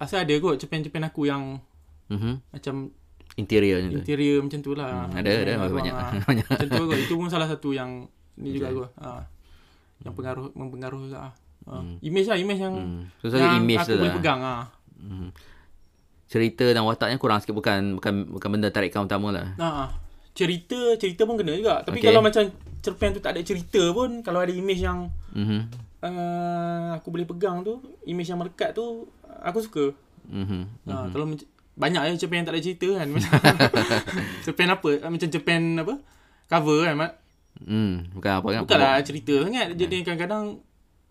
[0.01, 1.61] Asal ada kot cerpen-cerpen aku yang
[2.09, 2.33] mm-hmm.
[2.49, 2.89] macam
[3.37, 4.89] interior macam tu interior macam tu lah.
[5.05, 5.93] Hmm, ada, ada, Ruang, banyak.
[5.93, 6.11] ah.
[6.29, 6.47] Banyak.
[6.49, 6.97] Macam tu kot.
[6.97, 8.89] Itu pun salah satu yang ni juga kot.
[8.97, 9.29] Ha.
[10.01, 11.29] Yang pengaruh mempengaruhi juga.
[11.29, 11.33] ah.
[11.69, 11.73] Ha.
[12.01, 13.03] Image lah, image yang hmm.
[13.21, 14.63] so yang image aku boleh lah pegang ah.
[14.97, 15.29] hmm.
[16.25, 20.10] cerita dan wataknya kurang sikit bukan bukan bukan benda tarikan utama lah Ha.
[20.31, 20.35] Ah.
[20.37, 21.83] Cerita, cerita pun kena juga.
[21.83, 22.07] Tapi Okay.
[22.07, 22.43] kalau macam
[22.81, 25.61] cerpen tu tak ada cerita pun, kalau ada image yang mm-hmm.
[26.01, 29.05] uh, aku boleh pegang tu, image yang melekat tu,
[29.43, 29.85] aku suka.
[30.31, 30.61] Mm-hmm.
[30.87, 33.07] Ha, kalau macam banyak je cerpen yang tak ada cerita kan.
[33.15, 33.31] Macam
[34.45, 34.89] cerpen apa?
[35.01, 35.93] Ah, Macam cerpen apa?
[36.51, 36.95] Cover kan.
[36.99, 37.11] Mak.
[37.61, 39.73] Hmm, bukan apa kan Bukanlah cerita sangat.
[39.75, 40.43] Jadi kadang-kadang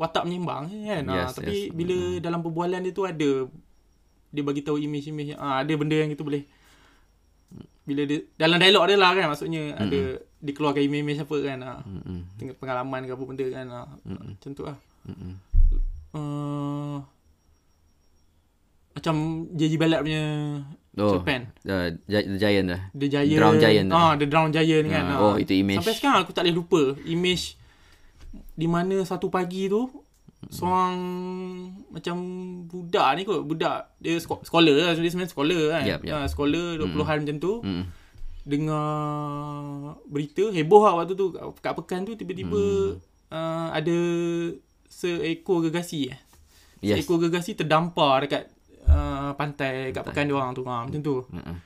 [0.00, 1.04] watak menyimbang kan.
[1.04, 1.72] Yes, ha, tapi yes.
[1.76, 3.30] bila dalam perbualan dia tu ada
[4.30, 5.36] dia bagi tahu image-image.
[5.36, 6.46] Ah ha, ada benda yang kita boleh
[7.90, 9.82] bila dia dalam dialog dia lah kan maksudnya mm-hmm.
[9.82, 10.00] ada
[10.40, 11.74] dikeluarkan image-image apa kan ha.
[11.82, 12.18] Mm-mm.
[12.38, 13.80] tengok pengalaman ke apa benda kan ha.
[14.06, 14.76] macam tu lah
[15.10, 15.32] Mm-mm.
[16.14, 16.96] uh,
[18.90, 19.14] macam
[19.50, 20.24] JJ Ballard punya
[20.98, 22.82] Oh, Japan The, the Giant dah.
[22.90, 23.94] The Giant Drown Giant tu.
[23.94, 25.18] ah The Drown Giant kan Ah, ah.
[25.22, 25.78] oh, itu image.
[25.78, 27.54] Sampai sekarang aku tak boleh lupa Image
[28.58, 29.86] Di mana satu pagi tu
[30.48, 30.96] Seorang
[31.90, 32.16] Macam
[32.64, 33.44] Budak ni kot.
[33.44, 34.92] Budak Dia sko- scholar lah.
[34.94, 35.84] Dia sebenarnya scholar kan.
[35.84, 36.14] Yup, yup.
[36.14, 37.52] Ah, Scholar 20-an macam tu.
[37.60, 37.84] Mm.
[38.40, 38.86] Dengar
[40.06, 41.28] Berita Heboh lah waktu tu.
[41.60, 42.62] Kat pekan tu Tiba-tiba
[43.28, 43.96] uh, Ada
[44.86, 46.18] Seekor gegasi eh.
[46.80, 46.96] Yes.
[46.98, 48.48] Seekor gegasi terdampar dekat
[48.86, 50.64] uh, Pantai Kat pekan dia orang tu.
[50.64, 51.20] Ha, Macam tu.
[51.28, 51.56] Mm-mm.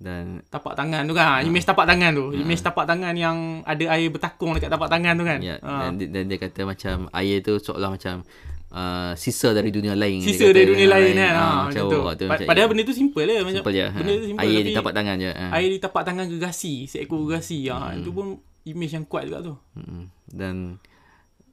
[0.00, 1.44] Dan tapak tangan tu kan.
[1.44, 2.32] Image tapak tangan tu.
[2.32, 5.38] Image tapak tangan yang ada air bertakung dekat tapak tangan tu kan.
[5.38, 5.72] ya, Ha.
[5.82, 8.24] dan, dia- dan dia kata macam air tu seolah macam
[8.70, 10.18] uh, sisa dari dunia lain.
[10.18, 11.20] Sisa dari dunia Ah, lain kan.
[11.28, 11.98] ah, Ha, macam macam tu.
[12.02, 13.34] waktu Pa- macam Padahal benda tu simple je.
[13.38, 13.86] Macam, simple je.
[13.92, 14.26] Benda tu ha.
[14.26, 14.40] simple.
[14.42, 15.30] Air tapi di tapak tangan je.
[15.30, 15.46] Ha.
[15.52, 16.74] Air di tapak tangan gegasi.
[16.86, 17.58] Seekor gegasi.
[17.68, 17.76] Ha.
[17.94, 18.26] Itu pun
[18.62, 19.54] image yang kuat juga tu.
[19.76, 20.02] Mm-mm.
[20.26, 20.80] Dan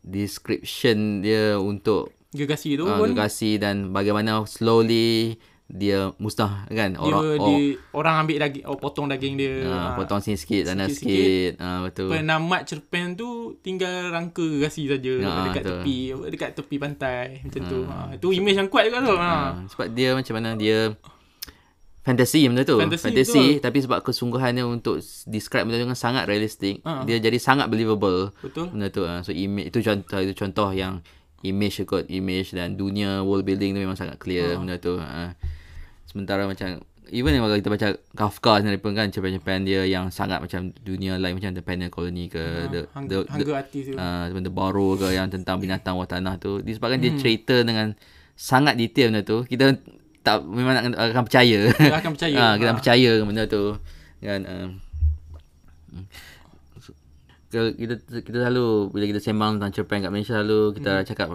[0.08, 6.98] description dia untuk Gegasi tu uh, pun gegasi dan bagaimana slowly dia musnah kan dia,
[6.98, 7.60] orang dia, oh,
[7.94, 9.54] orang ambil daging, oh, potong daging dia.
[9.62, 9.96] uh, Ha.
[9.96, 11.12] potong sini sikit sana Sikit-sikit.
[11.12, 13.28] sikit, uh, betul Penamat cerpen tu
[13.60, 15.78] tinggal rangka gegasi saja Ha, dekat betul.
[15.78, 15.98] tepi
[16.30, 17.80] dekat tepi pantai macam tu.
[17.84, 17.98] Ha.
[18.14, 19.14] Itu image yang kuat juga tu.
[19.14, 19.28] Ha.
[19.28, 20.96] uh, sebab dia macam mana dia
[22.02, 23.62] fantasi benda tu Fantasi, fantasi betul.
[23.62, 24.96] tapi sebab kesungguhannya untuk
[25.26, 27.04] describe benda tu dengan sangat realistik Ha.
[27.04, 28.72] dia jadi sangat believable Betul.
[28.72, 31.04] benda tu uh, so image itu contoh itu contoh yang
[31.44, 34.58] image ikut image dan dunia world building tu memang sangat clear Ha.
[34.58, 35.36] benda tu uh,
[36.08, 40.72] sementara macam even kalau kita baca Kafka sendiri pun kan cerpen-cerpen dia yang sangat macam
[40.78, 43.94] dunia lain macam The Penal Colony ke the, Hang, the, the, hangga artis tu.
[43.94, 47.96] uh, benda baru ke yang tentang binatang bawah tanah tu disebabkan dia cerita dengan
[48.34, 49.76] sangat detail benda tu kita
[50.22, 52.36] tak memang nak, akan percaya Kita akan percaya.
[52.42, 52.68] Ah, kita Ha.
[52.68, 53.64] akan percaya benda tu
[54.20, 54.42] kan
[57.48, 61.08] kalau kita kita selalu bila kita sembang tentang cerpen kat Malaysia selalu kita Hmm.
[61.08, 61.28] cakap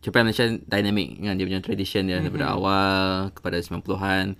[0.00, 2.56] cerpen Malaysia dynamic kan dia punya tradition dia daripada Hmm.
[2.56, 2.90] awal
[3.30, 4.36] kepada 90-an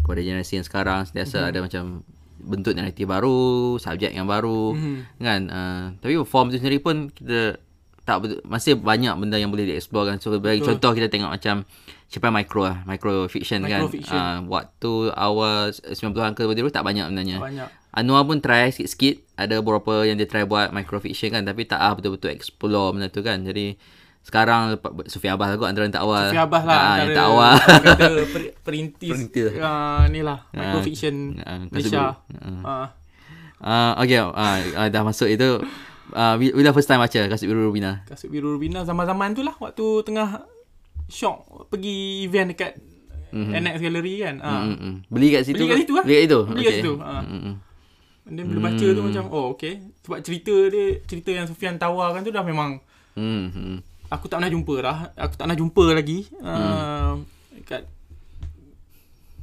[0.00, 1.48] kepada generasi yang sekarang sentiasa Hmm.
[1.48, 1.82] ada macam
[2.38, 4.96] bentuk naratif baru, subjek yang baru Mhm.
[5.18, 7.60] kan uh, tapi form tu sendiri pun kita
[8.00, 10.72] tak betul, masih banyak benda yang boleh dieksplor kan so bagi Betul.
[10.74, 11.68] contoh kita tengok macam
[12.06, 14.16] cerpen micro lah micro fiction kan Microfiction.
[14.16, 17.68] uh, waktu awal 90-an ke dulu tak banyak sebenarnya Banyak.
[17.92, 21.92] Anwar pun try sikit-sikit ada beberapa yang dia try buat microfiction kan tapi tak ah
[21.92, 23.74] betul-betul explore benda tu kan jadi
[24.20, 27.26] sekarang Sufian Abbas aku antara yang tak awal Sufi Abbas lah Ah, antara yang tak
[27.26, 29.46] awal kata per, perintis Perintis.
[29.56, 32.20] uh, ni lah microfiction Ah, Malaysia.
[32.30, 32.86] Uh,
[33.58, 35.58] uh, okay uh, uh, dah masuk itu
[36.12, 39.84] uh, bila first time baca Kasut Biru Rubina Kasut Biru Rubina zaman-zaman tu lah waktu
[40.02, 40.44] tengah
[41.06, 42.78] shock pergi event dekat
[43.30, 43.50] mm-hmm.
[43.56, 44.34] NX Gallery kan.
[44.38, 44.94] Uh, Mm, mm.
[45.08, 46.04] Beli kat situ Beli kat situ lah.
[46.04, 47.22] Beli kat situ Beli kat situ, ah.
[47.24, 47.54] Mm, mm.
[48.30, 52.30] Dan bila baca tu macam oh okay sebab cerita dia cerita yang Sufian tawarkan tu
[52.30, 52.78] dah memang
[53.10, 53.78] Mm, mm.
[54.10, 54.98] Aku tak pernah jumpa dah.
[55.14, 56.26] Aku tak pernah jumpa lagi.
[56.42, 57.22] Uh,
[57.64, 57.86] kat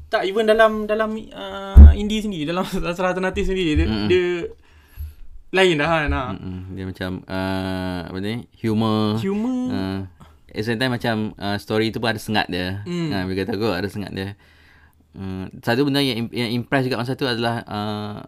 [0.08, 4.08] tak even dalam dalam uh, indie sendiri dalam sastra alternatif sendiri dia, Mm-mm.
[4.08, 4.28] dia
[5.52, 6.12] lain dah kan.
[6.12, 6.24] Ha.
[6.32, 6.62] Mm, mm.
[6.76, 10.00] Dia macam uh, apa ni humor Humor Uh,
[10.48, 12.84] at the same time macam uh, story tu pun ada sengat dia.
[12.88, 13.12] Hmm.
[13.12, 13.16] Hmm.
[13.16, 14.40] Uh, bila kata aku ada sengat dia.
[15.12, 18.24] Uh, satu benda yang, yang impress juga masa tu adalah uh,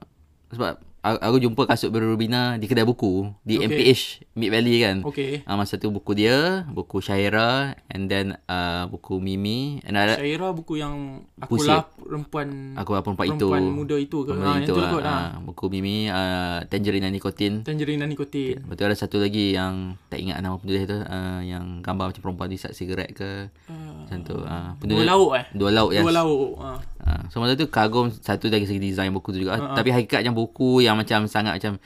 [0.51, 3.68] sebab aku, aku jumpa kasut biru Rubina di kedai buku di Okay.
[3.68, 4.02] MPH
[4.34, 4.97] Mid Valley kan.
[5.04, 5.43] Okay.
[5.43, 7.50] Uh, masa tu buku dia, buku Syaira
[7.88, 11.68] and then uh, buku Mimi and ada Syaira buku yang Puisi.
[11.68, 13.47] akulah perempuan aku apa perempuan itu.
[13.47, 14.32] perempuan muda itu ke.
[14.32, 14.91] Perempuan Ha, itu yang tu lah.
[14.91, 15.04] kot.
[15.04, 15.12] Ha.
[15.12, 17.54] Uh, buku Mimi uh, Tangerine dan Nikotin.
[17.62, 18.56] Tangerine dan nikotin.
[18.60, 19.74] Lepas tu ada satu lagi yang
[20.08, 23.30] tak ingat nama penulis tu uh, yang gambar macam perempuan isap sigaret ke
[23.70, 24.34] Uh, macam tu.
[24.34, 25.45] Uh, dua lauk eh.
[25.52, 26.02] Dua lauk yes.
[26.02, 26.58] Dua lauk.
[26.58, 26.70] Ha.
[27.00, 29.56] Uh, so masa tu kagum satu dari segi design buku tu juga.
[29.56, 29.76] Uh-huh.
[29.76, 31.77] Tapi hakikatnya buku yang macam sangat macam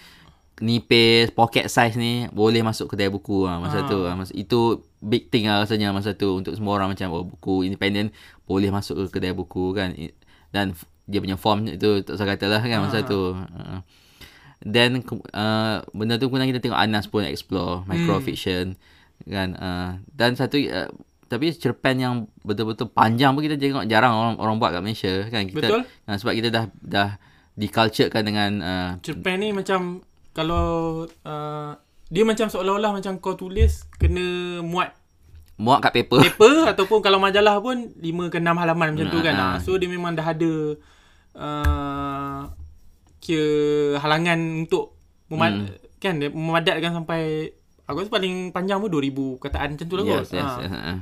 [0.62, 3.90] nipis, pocket size ni boleh masuk kedai buku uh, masa uh.
[3.90, 4.00] tu.
[4.06, 7.66] Uh, masa, itu big thing lah rasanya masa tu untuk semua orang macam oh, buku
[7.66, 8.14] independent
[8.46, 9.98] boleh masuk ke kedai buku kan.
[10.54, 10.78] Dan
[11.10, 13.34] dia punya form itu tak usah kata lah kan masa tu.
[13.34, 13.82] Uh.
[14.64, 15.04] Then
[15.36, 18.80] uh, benda tu kemudian kita tengok Anas pun explore microfiction
[19.24, 20.92] kan uh, dan satu uh,
[21.32, 22.14] tapi cerpen yang
[22.46, 25.82] betul-betul panjang pun kita tengok jarang orang orang buat kat Malaysia kan kita Betul.
[26.06, 27.10] Uh, sebab kita dah dah
[27.56, 30.02] diculturekan dengan uh, Cerpen ni macam
[30.32, 30.66] kalau
[31.22, 31.72] uh,
[32.08, 34.22] dia macam seolah-olah macam kau tulis kena
[34.60, 34.94] muat
[35.56, 39.34] muat kat paper paper ataupun kalau majalah pun 5 ke 6 halaman macam tu kan.
[39.34, 39.62] Ah, Ha.
[39.62, 40.52] So dia memang dah ada
[41.36, 42.42] uh,
[43.20, 43.48] kira
[43.98, 44.98] halangan untuk
[45.28, 45.78] memad- Hmm.
[46.00, 50.18] kan memadatkan sampai aku rasa paling panjang pun 2000 kataan macam tu lah kot.
[50.18, 50.60] yes, yes, Ha.
[50.60, 51.00] yes, uh,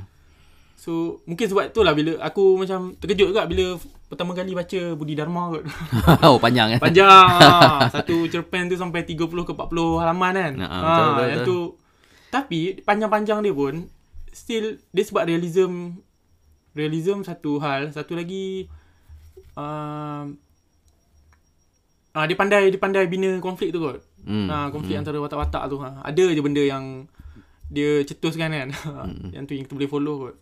[0.82, 3.78] So mungkin sebab tu lah bila aku macam terkejut juga bila
[4.10, 5.62] pertama kali baca Budi Dharma kot.
[6.26, 6.80] oh panjang kan.
[6.82, 7.38] Panjang.
[7.94, 10.52] Satu cerpen tu sampai 30 ke 40 halaman kan.
[10.58, 11.46] Ha, Ha, betul, betul, yang betul.
[11.46, 11.58] tu
[12.34, 13.86] tapi panjang-panjang dia pun
[14.34, 16.02] still dia sebab realism
[16.74, 18.66] realism satu hal, satu lagi
[19.54, 20.26] uh,
[22.12, 24.02] ah dia pandai dia pandai bina konflik tu kot.
[24.26, 24.50] Hmm.
[24.50, 25.78] Ha, konflik antara watak-watak tu.
[25.78, 26.02] Ha.
[26.10, 27.06] Ada je benda yang
[27.70, 28.68] dia cetuskan kan.
[29.06, 29.30] Hmm.
[29.38, 30.36] yang tu yang kita boleh follow kot.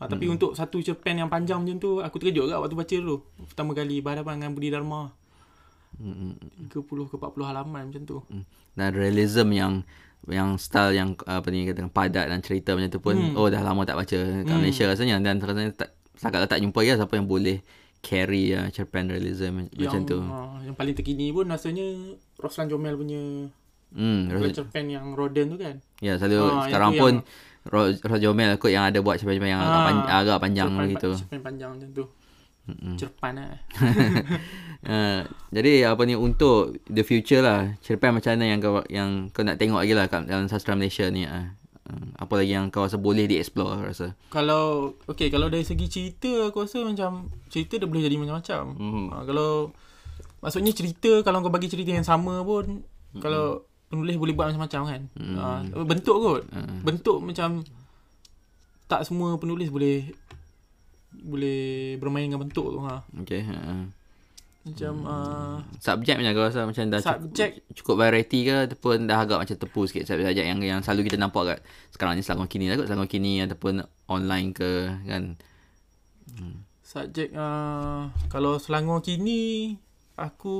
[0.00, 3.16] Ha, tapi untuk satu cerpen yang panjang macam tu, aku terkejut juga waktu baca dulu.
[3.44, 5.12] Pertama kali berhadapan dengan Budi Dharma.
[5.92, 6.40] Hmm.
[6.66, 8.18] 30 ke 40 halaman macam tu.
[8.72, 9.72] Dan realism yang
[10.26, 13.34] yang style yang apa ni kata padat dan cerita macam tu pun hmm.
[13.34, 14.56] oh dah lama tak baca kat Hmm.
[14.58, 17.64] Malaysia rasanya dan rasanya tak setakat tak jumpa ya siapa yang boleh
[18.00, 20.18] carry uh, cerpen realism macam yang, tu.
[20.18, 23.48] Ha, yang paling terkini pun rasanya Roslan Jomel punya
[23.90, 25.82] Hmm, cerpen yang Roden tu kan.
[25.98, 27.26] ya selalu yang sekarang pun yang-
[27.70, 31.10] Roger Jomel kot yang ada buat cerpen yang agak, Ah, pan, agak panjang cerpen, gitu.
[31.16, 32.04] Cerpen panjang macam tu.
[32.66, 32.94] Mm-mm.
[32.94, 33.56] Cerpan lah.
[34.82, 35.20] Uh,
[35.56, 39.56] jadi apa ni untuk the future lah cerpen macam mana yang kau yang kau nak
[39.56, 41.50] tengok lagi lah kat dalam sastra Malaysia ni uh.
[41.82, 45.86] Uh, apa lagi yang kau rasa boleh dieksplore aku rasa kalau okay kalau dari segi
[45.86, 48.62] cerita aku rasa macam cerita dia boleh jadi macam-macam.
[48.72, 49.04] Mhm.
[49.08, 49.50] Ha, kalau
[50.40, 53.18] maksudnya cerita kalau kau bagi cerita yang sama pun Mhm.
[53.18, 55.02] kalau penulis boleh buat macam-macam kan.
[55.18, 55.44] Ha,
[55.82, 56.42] bentuk kot.
[56.48, 56.78] Mhm.
[56.86, 57.48] Bentuk macam
[58.90, 60.10] tak semua penulis boleh
[61.14, 63.02] boleh bermain dengan bentuk tu ha.
[63.18, 63.86] okay uh.
[64.60, 69.24] Macam uh, subjek macam kau rasa macam dah Subjek- cukup, cukup variety ke ataupun dah
[69.24, 71.58] agak macam tepu sikit subjek yang yang selalu kita nampak kat
[71.96, 73.80] sekarang ni Selangor kini lah kot Selangor kini ataupun
[74.10, 75.40] online ke kan
[76.84, 79.74] subjek uh, kalau Selangor kini
[80.20, 80.58] aku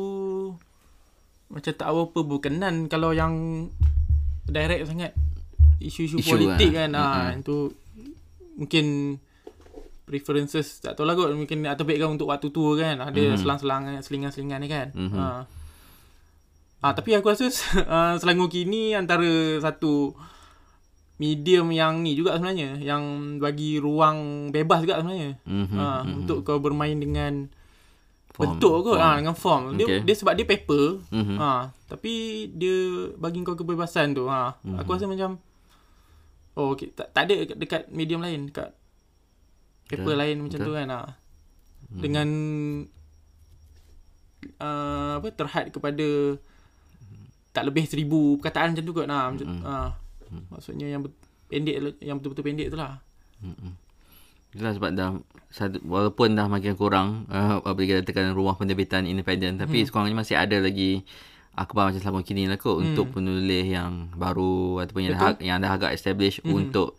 [1.51, 3.67] macam tak apa-apa berkenan kalau yang
[4.47, 5.13] direct sangat.
[5.83, 6.87] Isu-isu Isu politik lah.
[6.87, 6.91] kan.
[6.95, 7.75] Ah yang tu
[8.55, 9.17] mungkin
[10.07, 11.35] preferences tak tahu lah kot.
[11.35, 13.03] Mungkin atau untuk waktu tua kan.
[13.03, 13.39] Ada Mhm.
[13.39, 14.89] selang-selang selingan-selingan ni kan.
[14.95, 15.17] Mhm.
[15.17, 15.43] ah.
[16.81, 19.27] Ah tapi aku rasa uh, Selangor kini antara
[19.61, 20.15] satu
[21.21, 22.79] medium yang ni juga sebenarnya.
[22.79, 23.03] Yang
[23.39, 25.37] bagi ruang bebas juga sebenarnya.
[25.45, 26.25] Mhm, ha, mhm.
[26.25, 27.51] untuk kau bermain dengan
[28.31, 29.03] Form, bentuk kot form.
[29.03, 30.01] ha, dengan form dia Okay.
[30.03, 31.37] dia sebab dia paper Mhm.
[31.37, 31.53] ha
[31.85, 32.13] tapi
[32.49, 32.77] dia
[33.15, 34.79] bagi kau kebebasan tu ha Mhm.
[34.79, 35.37] aku rasa macam
[36.55, 36.91] oh okay.
[36.91, 38.71] tak, tak ada dekat, dekat medium lain dekat
[39.87, 40.69] paper Betul, lain macam betul.
[40.69, 41.01] tu kan ha
[41.83, 41.99] Hmm.
[41.99, 42.29] dengan
[44.59, 46.39] uh, apa terhad kepada
[47.51, 49.63] tak lebih seribu perkataan macam tu kot nah macam Mhm.
[49.65, 49.91] ha
[50.49, 51.03] maksudnya yang
[51.45, 53.03] pendek yang betul-betul pendek tu lah
[53.41, 53.73] Mm-mm.
[54.51, 55.17] Itulah sebab dah
[55.51, 59.87] satu, walaupun dah makin kurang uh, apa kita katakan rumah penerbitan independen tapi Hmm.
[59.87, 61.03] sekurang-kurangnya masih ada lagi
[61.53, 65.75] akhbar macam Selangor kini lah kot untuk penulis yang baru ataupun yang dah, yang dah
[65.75, 66.95] agak established untuk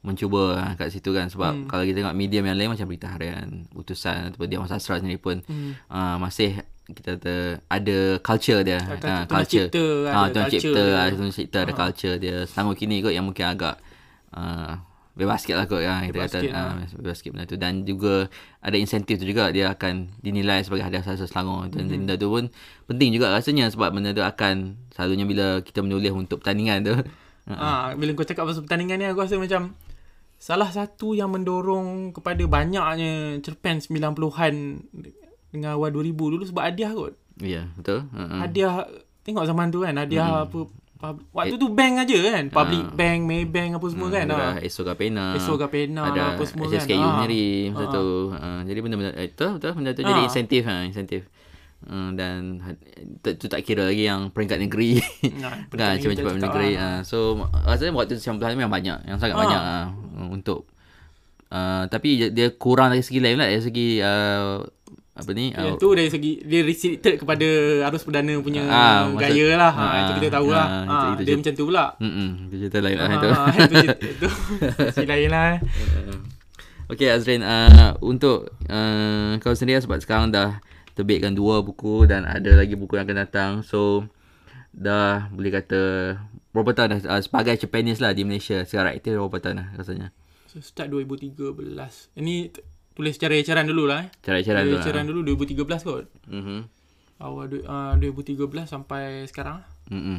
[0.00, 1.26] mencuba uh, kat situ kan.
[1.26, 5.18] Sebab kalau kita tengok medium yang lain macam berita harian utusan ataupun Diawan Sastra sendiri
[5.18, 5.74] pun Hmm.
[5.90, 7.34] uh, masih kita kata
[7.66, 8.78] ada culture dia.
[8.78, 9.66] Uh, culture.
[10.06, 10.94] ah ada tuan cipta dia.
[10.94, 12.36] ah, tuan cipta ada culture dia.
[12.46, 13.82] Selangor kini kot yang mungkin agak
[14.30, 14.78] uh,
[15.16, 18.28] bebas lah kot kan kita kata sikit, uh, bebas sikit benda tu dan juga
[18.60, 21.92] ada insentif tu juga dia akan dinilai sebagai hadiah sastra Selangor dan Mhm.
[21.96, 22.44] benda tu pun
[22.84, 26.94] penting juga rasanya sebab benda tu akan selalunya bila kita menulis untuk pertandingan tu
[27.46, 29.72] Ha, bila kau cakap pasal pertandingan ni aku rasa macam
[30.36, 34.84] salah satu yang mendorong kepada banyaknya cerpen 90-an
[35.48, 37.16] dengan awal 2000 dulu sebab hadiah kot.
[37.38, 38.40] ya betul uh-huh.
[38.42, 38.84] Hadiah
[39.22, 40.58] tengok zaman tu kan hadiah apa
[40.96, 42.44] pub, waktu tu bank aja kan.
[42.48, 44.26] Public bank, Maybank apa semua kan.
[44.26, 44.58] Ha.
[44.58, 46.80] Esok Kapena Esok Kapena ada lah, apa semua kan.
[46.88, 47.26] Ah.
[47.70, 50.26] masa tu uh, jadi benda-benda eh, betul betul benda tu jadi Ah.
[50.26, 51.22] insentif ha insentif
[51.84, 52.80] uh, dan ha-
[53.22, 54.98] tu, tak kira lagi yang peringkat negeri
[55.36, 57.18] Nah, kan peringkat cepat-cepat negeri cakap uh, so
[57.62, 59.40] rasanya waktu 90 memang banyak yang sangat Ah.
[59.40, 59.86] banyak uh,
[60.28, 60.64] untuk
[61.48, 64.64] uh, tapi dia- dia kurang dari segi lain lah dari segi uh,
[65.16, 67.48] apa ni uh, Yang tu dari segi dia restricted kepada
[67.84, 69.72] arus perdana punya Ah, maksud- gaya lah.
[69.72, 70.66] Ha, ah, itu kita tahu lah.
[70.66, 71.38] ah, Ha, itu- itu dia je.
[71.38, 71.84] macam tu pula.
[71.96, 74.28] mm itu cerita lain lah itu itu, itu, itu,
[74.92, 75.44] si lain lah.
[75.50, 75.58] eh.
[76.86, 80.62] Okay Azrin uh, Untuk uh, Kau sendiri sebab sekarang dah
[80.92, 84.06] Terbitkan dua buku Dan ada lagi buku yang akan datang So
[84.70, 86.14] Dah Boleh kata
[86.48, 90.14] Berapa tahun dah uh, Sebagai Japanese lah Di Malaysia Secara aktif berapa tahun dah rasanya
[90.46, 91.34] So, start 2013.
[92.14, 92.48] Ini
[92.96, 94.08] tulis secara eceran dulu lah eh.
[94.18, 96.04] Cara eceran Tulis lah eceran dulu 2013 kot.
[96.26, 96.60] mm-hmm.
[97.16, 99.60] Awal uh, 2013 sampai sekarang.
[99.86, 100.18] Mm-hmm.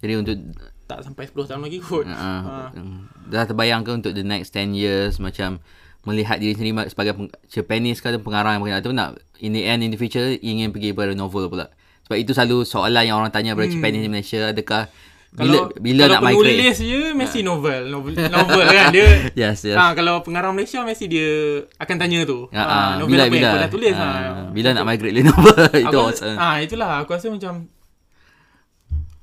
[0.00, 0.36] Jadi untuk
[0.84, 2.04] Tak sampai 10 tahun lagi kot.
[2.04, 2.72] uh, Ha.
[2.72, 5.60] uh, Dah terbayang ke Untuk the next 10 years Macam
[6.02, 9.80] Melihat diri sendiri Sebagai peng- Japanese ke Atau pengarang yang Atau nak In the end
[9.80, 11.68] In the future Ingin pergi pada novel pula
[12.04, 13.74] Sebab itu selalu soalan Yang orang tanya Pada Hmm.
[13.74, 14.82] Japanese di Malaysia Adakah
[15.30, 16.42] kalau bila kalau nak migrate?
[16.52, 19.30] penulis je mesti novel, novel, novel kan dia.
[19.32, 19.74] Yes, yes.
[19.74, 21.30] Ah kalau pengarang Malaysia mesti dia
[21.76, 22.50] akan tanya tu.
[22.50, 24.48] Ah, Ah, ah, novel bila apa bila yang kau dah tulis ah, ah.
[24.50, 26.28] bila nak migrate le novel itu aku, masa.
[26.34, 27.54] ah itulah aku rasa macam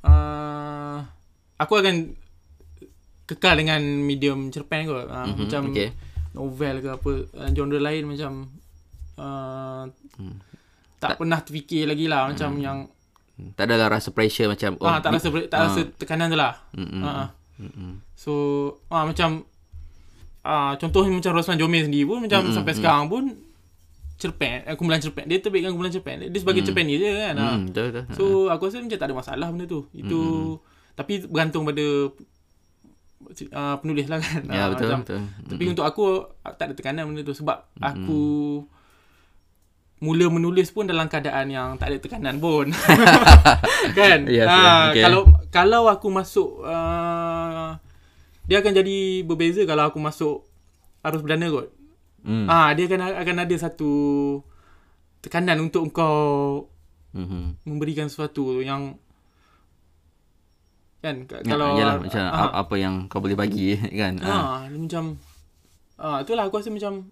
[0.01, 0.97] uh,
[1.57, 1.95] aku akan
[3.25, 5.07] kekal dengan medium cerpen kot.
[5.07, 5.91] Ah, Mhm, macam okay.
[6.31, 8.31] novel ke apa uh, genre lain macam
[9.19, 9.83] uh,
[10.97, 12.77] tak, pernah terfikir lagi lah macam yang
[13.53, 16.57] Tak adalah rasa pressure macam ah tak rasa tak rasa tekanan tu lah.
[16.73, 17.01] Mm-mm.
[17.01, 17.27] Ah, ah.
[17.57, 18.01] Mm-mm.
[18.13, 18.31] So
[18.87, 19.45] ah macam
[20.41, 23.23] ah contohnya macam Rosman Jomel sendiri pun macam sampai sekarang pun
[24.17, 27.35] cerpen eh, kumpulan cerpen dia terbitkan kumpulan cerpen dia sebagai cerpen dia je kan.
[27.37, 27.53] ah.
[27.53, 28.03] Mm, betul betul.
[28.17, 29.85] So aku rasa macam tak ada masalah benda tu.
[29.93, 30.19] Itu
[30.97, 31.85] tapi bergantung pada
[33.53, 34.41] uh, penulis lah kan.
[34.49, 35.21] ya Ah, betul macam, betul.
[35.45, 36.03] Tapi untuk aku
[36.41, 38.21] aku tak ada tekanan benda tu sebab aku
[39.97, 42.69] mula menulis pun dalam keadaan yang tak ada tekanan pun.
[43.97, 44.19] kan?
[44.25, 45.01] Yes, Ah, okay.
[45.01, 47.73] kalau kalau aku masuk uh,
[48.43, 50.45] dia akan jadi berbeza kalau aku masuk
[51.01, 51.67] arus perdana kot.
[52.21, 52.45] Mm.
[52.45, 53.91] Ah, dia akan akan ada satu
[55.19, 56.69] tekanan untuk kau
[57.09, 57.65] Mhm.
[57.65, 58.93] memberikan sesuatu yang
[60.99, 64.17] kan ka- Ya, kalau yalah macam ah, a- apa yang kau boleh bagi kan.
[64.19, 64.29] Ah.
[64.29, 65.03] ah, dia macam
[65.95, 67.09] ah itulah aku rasa macam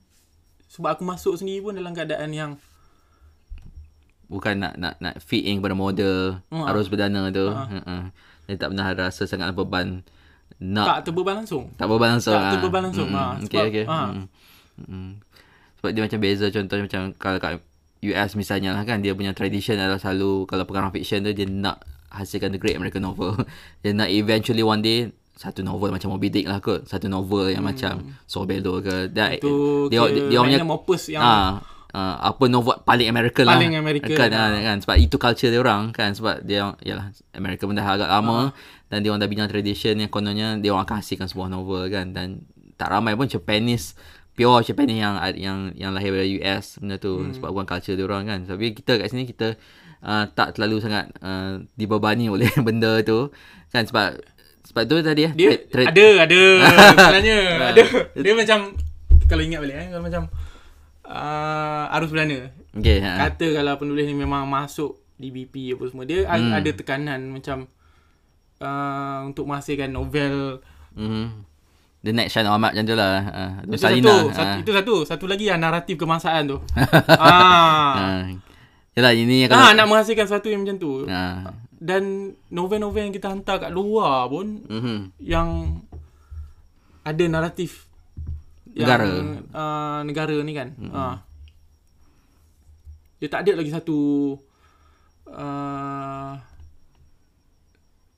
[0.68, 2.52] sebab aku masuk sendiri pun dalam keadaan yang
[4.26, 6.70] Bukan nak nak nak fit in kepada model Ah.
[6.70, 7.48] arus perdana tu.
[7.48, 7.70] Ah.
[7.70, 7.96] Ha.
[8.46, 10.02] Dia tak pernah rasa sangat beban
[10.56, 11.68] nak tak terbeban langsung.
[11.76, 12.34] tak beban langsung.
[12.34, 12.52] tak ah.
[12.54, 13.10] terbeban langsung.
[13.10, 13.20] Mm-mm.
[13.20, 13.86] Ah, Okey sebab- okey.
[13.86, 14.08] ah.
[14.08, 14.26] Mm-mm.
[14.78, 15.10] Mm-mm.
[15.78, 17.52] Sebab dia macam beza contohnya macam kalau kat
[18.06, 21.82] US misalnya lah kan dia punya tradition adalah selalu kalau pengarang fiction tu dia nak
[22.08, 23.36] hasilkan the great American novel.
[23.84, 26.88] dia nak eventually one day satu novel macam Moby Dick lah kot.
[26.88, 29.12] Satu novel yang macam Sorbello ke.
[29.12, 31.60] Dia, Itu dia, dia, dia punya opus yang ah,
[31.96, 33.56] ah, apa novel paling American lah.
[33.56, 34.52] Paling American, Kan, ah.
[34.52, 34.60] ah.
[34.60, 36.12] kan, sebab itu culture dia orang kan.
[36.12, 38.52] Sebab dia, yalah, Amerika pun dah agak lama.
[38.92, 42.12] Dan dia orang dah bina tradition yang kononnya dia orang akan hasilkan sebuah novel kan.
[42.12, 42.44] Dan
[42.76, 43.96] tak ramai pun Japanese
[44.36, 47.40] pure Japanese yang yang yang lahir dari US benda tu hmm.
[47.40, 48.40] sebab bukan culture dia orang kan.
[48.44, 49.56] Tapi kita kat sini kita
[50.06, 53.34] uh, tak terlalu sangat uh, dibebani oleh benda tu
[53.74, 54.20] kan sebab
[54.66, 56.42] sebab tu tadi dia tra- tra- ada ada
[57.00, 57.38] sebenarnya
[57.74, 57.84] ada
[58.14, 58.58] dia macam
[59.26, 60.24] kalau ingat balik eh kalau macam
[61.06, 63.28] uh, arus perdana okay, ha.
[63.28, 66.52] kata kalau penulis ni memang masuk DBP apa semua dia hmm.
[66.52, 67.70] ada tekanan macam
[68.60, 70.60] uh, untuk menghasilkan novel
[70.96, 71.44] Mhm.
[72.06, 73.12] The next Shine Ahmad macam tu lah.
[73.28, 74.08] Uh, itu Salina.
[74.08, 74.58] satu, satu ah.
[74.62, 76.58] itu satu satu lagi yang naratif kebangsaan tu
[77.20, 78.24] ah Ah.
[78.96, 81.52] Yalah ini ah nak menghasilkan satu yang macam tu ah.
[81.76, 85.20] dan novel-novel yang kita hantar kat luar pun Mhm.
[85.20, 85.82] yang
[87.04, 87.85] ada naratif
[88.76, 89.08] Negara.
[89.08, 90.76] yang, uh, negara ni kan.
[90.76, 90.92] Hmm.
[90.92, 91.16] Uh.
[93.18, 93.98] Dia tak ada lagi satu
[95.32, 96.32] uh,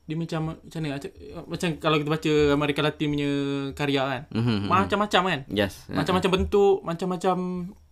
[0.07, 1.11] dia macam macam mana macam,
[1.51, 3.31] macam kalau kita baca Amerika Latin punya
[3.75, 4.21] karya kan.
[4.31, 4.71] Mhm.
[4.71, 5.39] Macam-macam kan.
[5.51, 5.83] Yes.
[5.91, 7.37] Macam-macam bentuk, macam-macam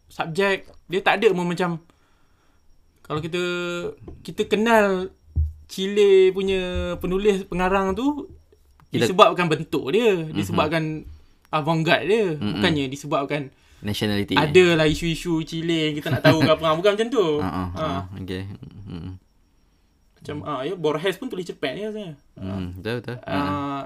[0.07, 0.72] subjek.
[0.88, 1.84] Dia tak ada pun macam
[3.03, 3.43] kalau kita
[4.24, 5.11] kita kenal
[5.68, 8.32] Chile punya penulis pengarang tu
[8.89, 11.03] Kita- disebabkan bentuk dia, disebabkan
[11.55, 13.47] avant-garde dia, bukannya disebabkan
[13.79, 14.35] nationality.
[14.35, 17.25] ada lah isu-isu Chile yang kita nak tahu ke apa bukan macam tu.
[17.43, 17.67] Ha ah.
[17.71, 17.85] Ha.
[17.85, 18.43] Uh, okay.
[18.85, 19.11] Mhm.
[20.15, 22.15] Macam ah ya Borges pun tulis cerpen dia sebenarnya.
[22.33, 23.17] Hmm, betul betul.
[23.23, 23.85] Ah,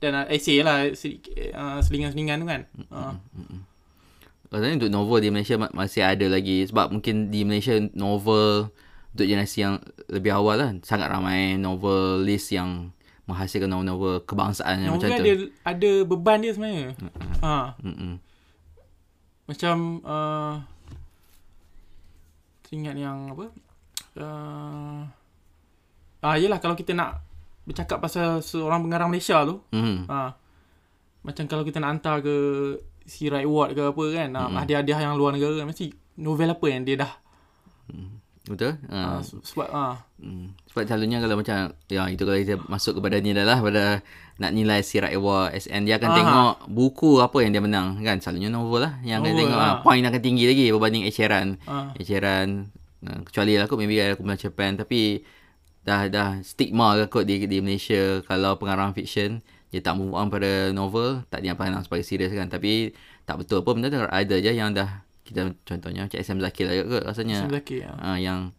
[0.00, 2.62] dan uh, essay lah sedikit, uh, selingan-selingan tu kan.
[4.48, 8.72] Rasanya untuk novel di Malaysia ma- masih ada lagi sebab mungkin di Malaysia novel
[9.12, 9.76] untuk generasi yang
[10.08, 12.88] lebih awal lah sangat ramai novelis yang
[13.28, 15.20] menghasilkan novel-novel kebangsaan yang macam tu.
[15.20, 16.96] ada ada beban dia sebenarnya.
[17.44, 17.76] Ha.
[17.84, 18.16] Mm-mm.
[19.44, 20.54] Macam uh,
[22.64, 23.44] teringat yang apa?
[24.18, 25.00] Uh,
[26.18, 27.20] ah yelah kalau kita nak
[27.62, 30.08] bercakap pasal seorang pengarang Malaysia tu, Mhm.
[30.08, 30.32] ha.
[31.20, 32.34] Macam kalau kita nak hantar ke
[33.04, 34.56] Sirai Award ke apa kan, mm-hmm.
[34.56, 37.12] hadiah-hadiah yang luar negara mesti novel apa yang dia dah
[38.48, 38.72] Betul?
[38.88, 39.22] uh, Ha.
[39.22, 40.50] sebab ah Hmm.
[40.66, 44.02] Sebab selalunya kalau macam ya itu kalau kita masuk kepada ni dah lah pada
[44.42, 46.16] nak nilai Sirat Award SN dia akan Aha.
[46.18, 49.68] tengok buku apa yang dia menang kan selalunya novel lah yang akan Novel, tengok ha.
[49.70, 49.74] ah.
[49.78, 51.94] point akan tinggi lagi berbanding eceran Ah.
[51.94, 52.66] eceran
[53.06, 55.22] uh, kecuali lah kot maybe ada kumpulan Japan tapi
[55.86, 59.38] dah dah stigma ke kot di di Malaysia kalau pengarang fiction
[59.70, 62.90] dia tak move on pada novel tak dia pandang sebagai serius kan tapi
[63.22, 66.74] tak betul pun benda tu ada je yang dah kita contohnya macam SM Zakir lah
[66.88, 67.92] kot rasanya Sam Zaki ya.
[67.92, 68.56] uh, yang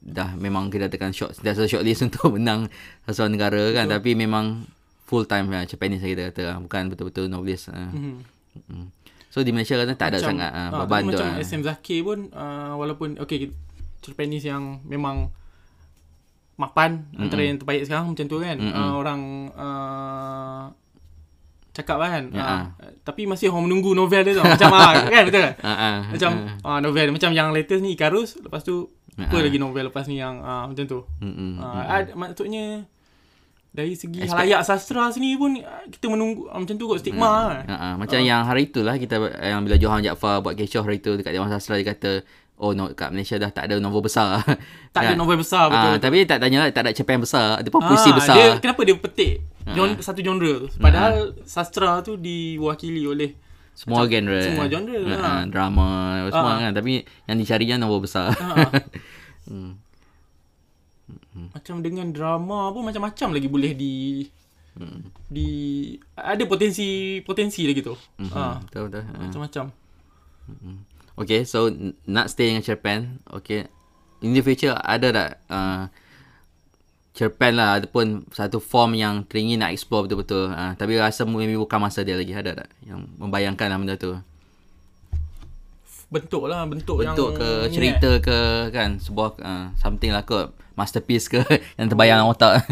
[0.00, 2.72] dah memang kita tekan short dah short list untuk menang
[3.04, 4.64] sesuatu negara kan tapi memang
[5.04, 7.92] full time uh, Japanese lah kita kata uh, bukan betul-betul novelist uh.
[7.92, 8.24] Mhm.
[8.56, 8.86] mm.
[9.28, 11.44] so di Malaysia kan tak ada sangat uh, ah, beban tu macam uh.
[11.44, 13.52] SM Zakir pun uh, walaupun okey
[14.00, 15.28] Japanese yang memang
[16.56, 17.22] mapan mm-hmm.
[17.22, 18.56] antara yang terbaik sekarang macam tu kan.
[18.56, 18.80] Mm-hmm.
[18.80, 19.20] Uh, orang
[19.52, 20.62] uh,
[21.76, 22.22] cakap kan.
[22.30, 22.40] Ya.
[22.40, 22.62] Uh,
[23.02, 24.42] tapi masih orang menunggu novel dia tu.
[24.42, 25.54] macam ah, kan betul kan?
[25.60, 26.72] Ah, Macam ah.
[26.72, 29.24] uh, novel macam yang latest ni Icarus lepas tu Ya.
[29.24, 31.00] apa lagi novel lepas ni yang uh, macam tu.
[31.20, 31.56] Mm-mm.
[31.56, 32.84] Uh, maksudnya
[33.70, 35.56] dari segi Expect- halayak sastra sini pun
[35.86, 37.64] kita menunggu uh, macam tu kot stigma kan.
[37.64, 37.88] Ha, ha.
[37.94, 41.32] Macam yang hari tu lah kita yang bila Johan Jaafar buat kecoh hari tu dekat
[41.32, 42.24] Dewan Sastra dia kata
[42.56, 44.40] oh no, kat Malaysia dah tak ada novel besar.
[44.90, 45.92] Tak ada novel besar betul.
[45.92, 48.34] Ah, tapi tak tanya tak ada cerpen besar, ada pun puisi Ah, besar.
[48.34, 50.68] Dia, kenapa dia petik genre, satu genre tu?
[50.76, 53.34] Padahal sastra tu diwakili oleh
[53.72, 54.40] semua genre.
[54.40, 55.32] semua genre, Ha, ha.
[55.44, 55.88] drama
[56.26, 56.60] semua Ah.
[56.60, 56.92] kan tapi
[57.24, 58.30] yang dicarinya novel besar.
[58.32, 58.72] ha,
[59.50, 59.72] hmm.
[61.52, 63.94] macam dengan drama pun macam-macam lagi boleh di
[64.76, 65.08] Hmm.
[65.26, 65.48] di
[66.14, 66.84] ada potensi
[67.20, 67.96] potensi lagi tu.
[68.18, 69.02] Mhm, Ha, Betul betul.
[69.02, 69.12] Ha.
[69.22, 69.64] macam-macam.
[71.16, 73.24] Okay, so n- nak stay dengan cerpen.
[73.26, 73.64] Okay.
[74.20, 75.88] In the future ada tak uh,
[77.16, 80.52] cerpen lah ataupun satu form yang teringin nak explore betul-betul.
[80.52, 82.36] Uh, tapi rasa maybe bukan masa dia lagi.
[82.36, 84.12] Ada tak yang membayangkan lah benda tu?
[86.06, 91.26] Bentuk lah bentuk, yang Bentuk ke cerita ke kan sebuah uh, something lah kot masterpiece
[91.32, 91.40] ke
[91.80, 92.60] yang terbayang dalam otak.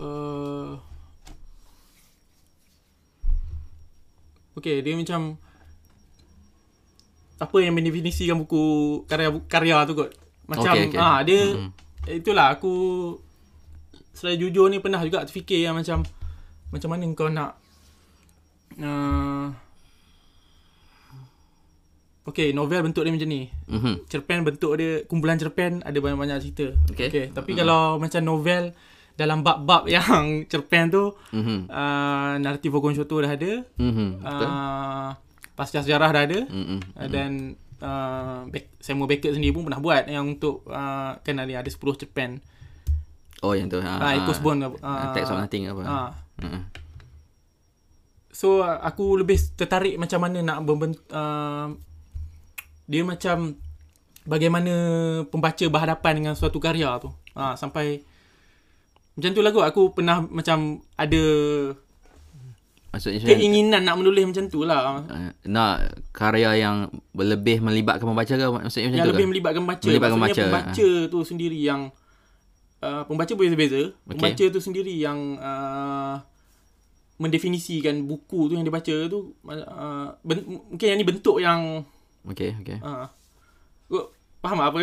[0.00, 0.78] uh,
[4.52, 5.40] Okay, dia macam
[7.42, 8.62] apa yang mendefinisikan buku
[9.10, 10.14] karya karya tu kot.
[10.52, 10.98] Macam Okay, okay.
[10.98, 11.70] ah dia Mm.
[12.14, 12.72] itulah aku
[14.12, 16.04] selain jujur ni pernah juga terfikir yang macam
[16.68, 17.56] macam mana kau nak
[18.78, 19.48] uh,
[22.22, 23.50] Okay, novel bentuk dia macam ni.
[23.66, 24.06] Mhm.
[24.06, 26.70] Cerpen bentuk dia kumpulan cerpen ada banyak-banyak cerita.
[26.88, 27.10] Okay.
[27.10, 27.24] okay.
[27.28, 28.70] Tapi kalau macam novel
[29.12, 31.66] dalam bab-bab yang cerpen tu Mhm.
[31.66, 33.66] uh, naratif Vogon Shoto dah ada.
[33.74, 34.22] Mhm.
[34.22, 34.46] Betul.
[34.46, 35.08] Uh,
[35.52, 36.40] pasca sejarah dah ada.
[36.46, 36.78] Mhm.
[36.94, 37.30] Uh, dan
[37.82, 38.46] uh,
[38.78, 42.38] Samuel Beckett sendiri pun pernah buat yang untuk uh, kan ada ada 10 cerpen.
[43.42, 43.82] Oh yang tu.
[43.82, 43.98] Ha.
[43.98, 45.82] Uh, Echoes Bone uh, Text of Nothing apa.
[45.82, 46.10] uh,
[46.42, 46.62] Mhm.
[48.32, 51.70] So uh, aku lebih tertarik macam mana nak membentuk uh,
[52.88, 53.54] dia macam
[54.26, 54.74] bagaimana
[55.28, 57.10] pembaca berhadapan dengan suatu karya tu.
[57.34, 58.02] Ha, sampai
[59.12, 61.22] macam tu lah kot aku pernah macam ada
[62.92, 65.00] Maksudnya macam- keinginan nak menulis macam tu lah.
[65.08, 69.30] Uh, nak karya yang lebih melibatkan pembaca ke maksudnya macam Yang tu lebih ke?
[69.32, 69.86] melibatkan pembaca.
[69.88, 71.80] Melibatkan Maksudnya pembaca, pembaca tu sendiri yang
[72.84, 73.80] uh, pembaca boleh berbeza.
[73.80, 74.06] Okey.
[74.12, 76.20] Pembaca tu sendiri yang uh,
[77.16, 81.86] mendefinisikan buku tu yang dia baca tu uh, ben, mungkin yang ni bentuk yang
[82.22, 82.78] Okey, okey.
[82.82, 83.06] uh,
[84.42, 84.78] faham tak apa?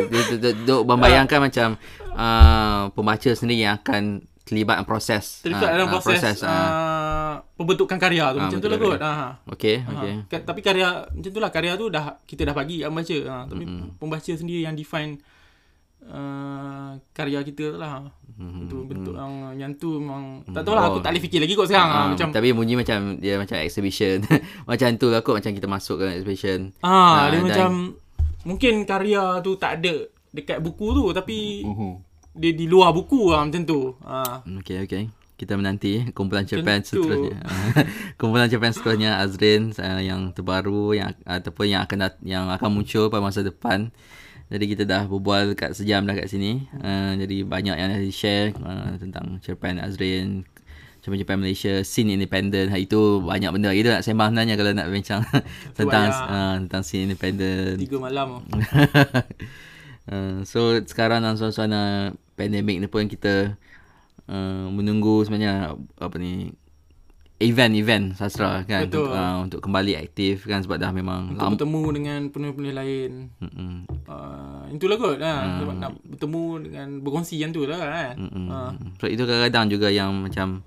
[0.68, 1.68] duk membayangkan macam
[2.16, 5.42] uh, pembaca sendiri yang akan terlibat dalam proses.
[5.42, 8.38] Terlibat Ah, dalam ah, proses, proses uh, pembentukan karya tu.
[8.38, 8.94] Ah, macam tu lah kot.
[8.96, 10.12] Uh, Okey, Ha, okey.
[10.28, 13.18] ka- tapi karya macam tu lah karya tu dah kita dah bagi kat pembaca.
[13.18, 13.98] Ha, tapi Mm-mm.
[13.98, 15.18] pembaca sendiri yang define
[16.06, 18.06] uh, karya kita tu lah.
[18.32, 21.54] Mhm, Itu bentuk yang yang tu memang tak tahu lah aku tak boleh fikir lagi
[21.54, 21.88] kot sekarang.
[21.88, 24.22] Ah, Ah, macam tapi bunyi macam dia macam exhibition.
[24.70, 26.70] macam tu lah kot macam kita masuk ke exhibition.
[26.80, 27.70] ah Ah, dia dan- macam
[28.44, 31.64] mungkin karya tu tak ada dekat buku tu tapi
[32.36, 33.96] dia di luar buku lah macam tu.
[34.04, 34.44] Ah.
[34.44, 35.04] Okey, okey.
[35.36, 37.44] Kita menanti kumpulan cerpen seterusnya.
[38.20, 43.20] kumpulan cerpen seterusnya Azrin uh, yang terbaru yang ataupun yang akan yang akan muncul pada
[43.20, 43.92] masa depan.
[44.46, 46.64] Jadi kita dah berbual kat sejam dah kat sini.
[46.80, 50.48] Uh, jadi banyak yang dah di-share uh, tentang cerpen Azrin,
[51.06, 52.74] cerpen-cerpen Malaysia, scene independent.
[52.74, 55.22] Ha, itu banyak benda kita nak sembang sebenarnya kalau nak bincang
[55.78, 56.26] tentang banyak.
[56.32, 57.78] uh, tentang scene independent.
[57.78, 58.42] Tiga malam.
[60.10, 63.56] uh, so sekarang dalam suasana pandemik ni pun kita
[64.28, 66.52] uh, menunggu sebenarnya apa ni
[67.36, 69.04] event-event sastra kan Betul.
[69.04, 73.10] untuk, uh, untuk kembali aktif kan sebab dah memang Untuk lama bertemu dengan penulis-penulis lain.
[73.44, 73.72] Mm-mm.
[74.08, 75.20] Uh, itulah kot.
[75.20, 75.60] Ha.
[75.60, 78.14] Sebab Nak bertemu dengan berkongsi yang tu lah kan.
[78.16, 78.46] Mm-mm.
[78.48, 78.60] Ha.
[78.96, 80.64] So itu kadang-kadang juga yang macam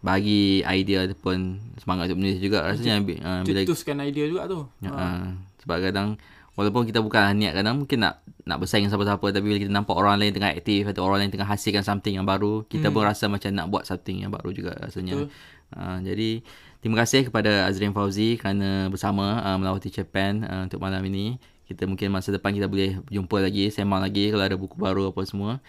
[0.00, 4.68] bagi idea ataupun semangat untuk menulis juga rasanya uh, bila Cetuskan idea juga tu.
[4.84, 5.24] Ya, uh,
[5.64, 6.20] sebab kadang
[6.52, 8.20] walaupun kita bukan niat kadang mungkin nak
[8.50, 11.30] nak bersaing dengan siapa-siapa tapi bila kita nampak orang lain tengah aktif atau orang lain
[11.30, 14.74] tengah hasilkan something yang baru, kita pun rasa macam nak buat something yang baru juga
[14.82, 15.30] rasanya.
[15.70, 16.42] Uh, jadi
[16.82, 21.38] terima kasih kepada Azrin Fauzi kerana bersama uh, melawati Japan uh, untuk malam ini.
[21.70, 25.22] Kita mungkin masa depan kita boleh jumpa lagi, sembang lagi kalau ada buku baru apa
[25.22, 25.62] semua.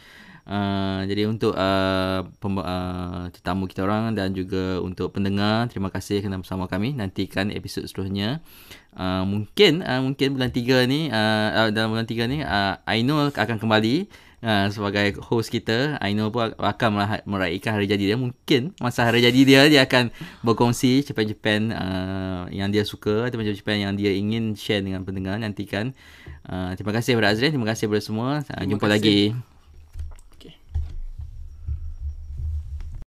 [0.51, 6.19] Uh, jadi untuk uh, pem- uh, tetamu kita orang dan juga untuk pendengar terima kasih
[6.19, 8.43] kerana bersama kami nantikan episod seterusnya
[8.99, 13.31] uh, mungkin uh, mungkin bulan 3 ni uh, uh, dalam bulan 3 ni uh, Ainul
[13.31, 14.11] akan kembali
[14.43, 19.23] uh, sebagai host kita Ainul pun akan meraih- meraihkan hari jadi dia mungkin masa hari
[19.23, 20.11] jadi dia dia akan
[20.43, 25.95] berkongsi cerpen-cerpen uh, yang dia suka atau cerpen yang dia ingin share dengan pendengar nantikan
[26.41, 28.41] Uh, terima kasih kepada Azrin, terima kasih kepada semua.
[28.49, 28.91] Uh, jumpa kasih.
[28.97, 29.50] lagi.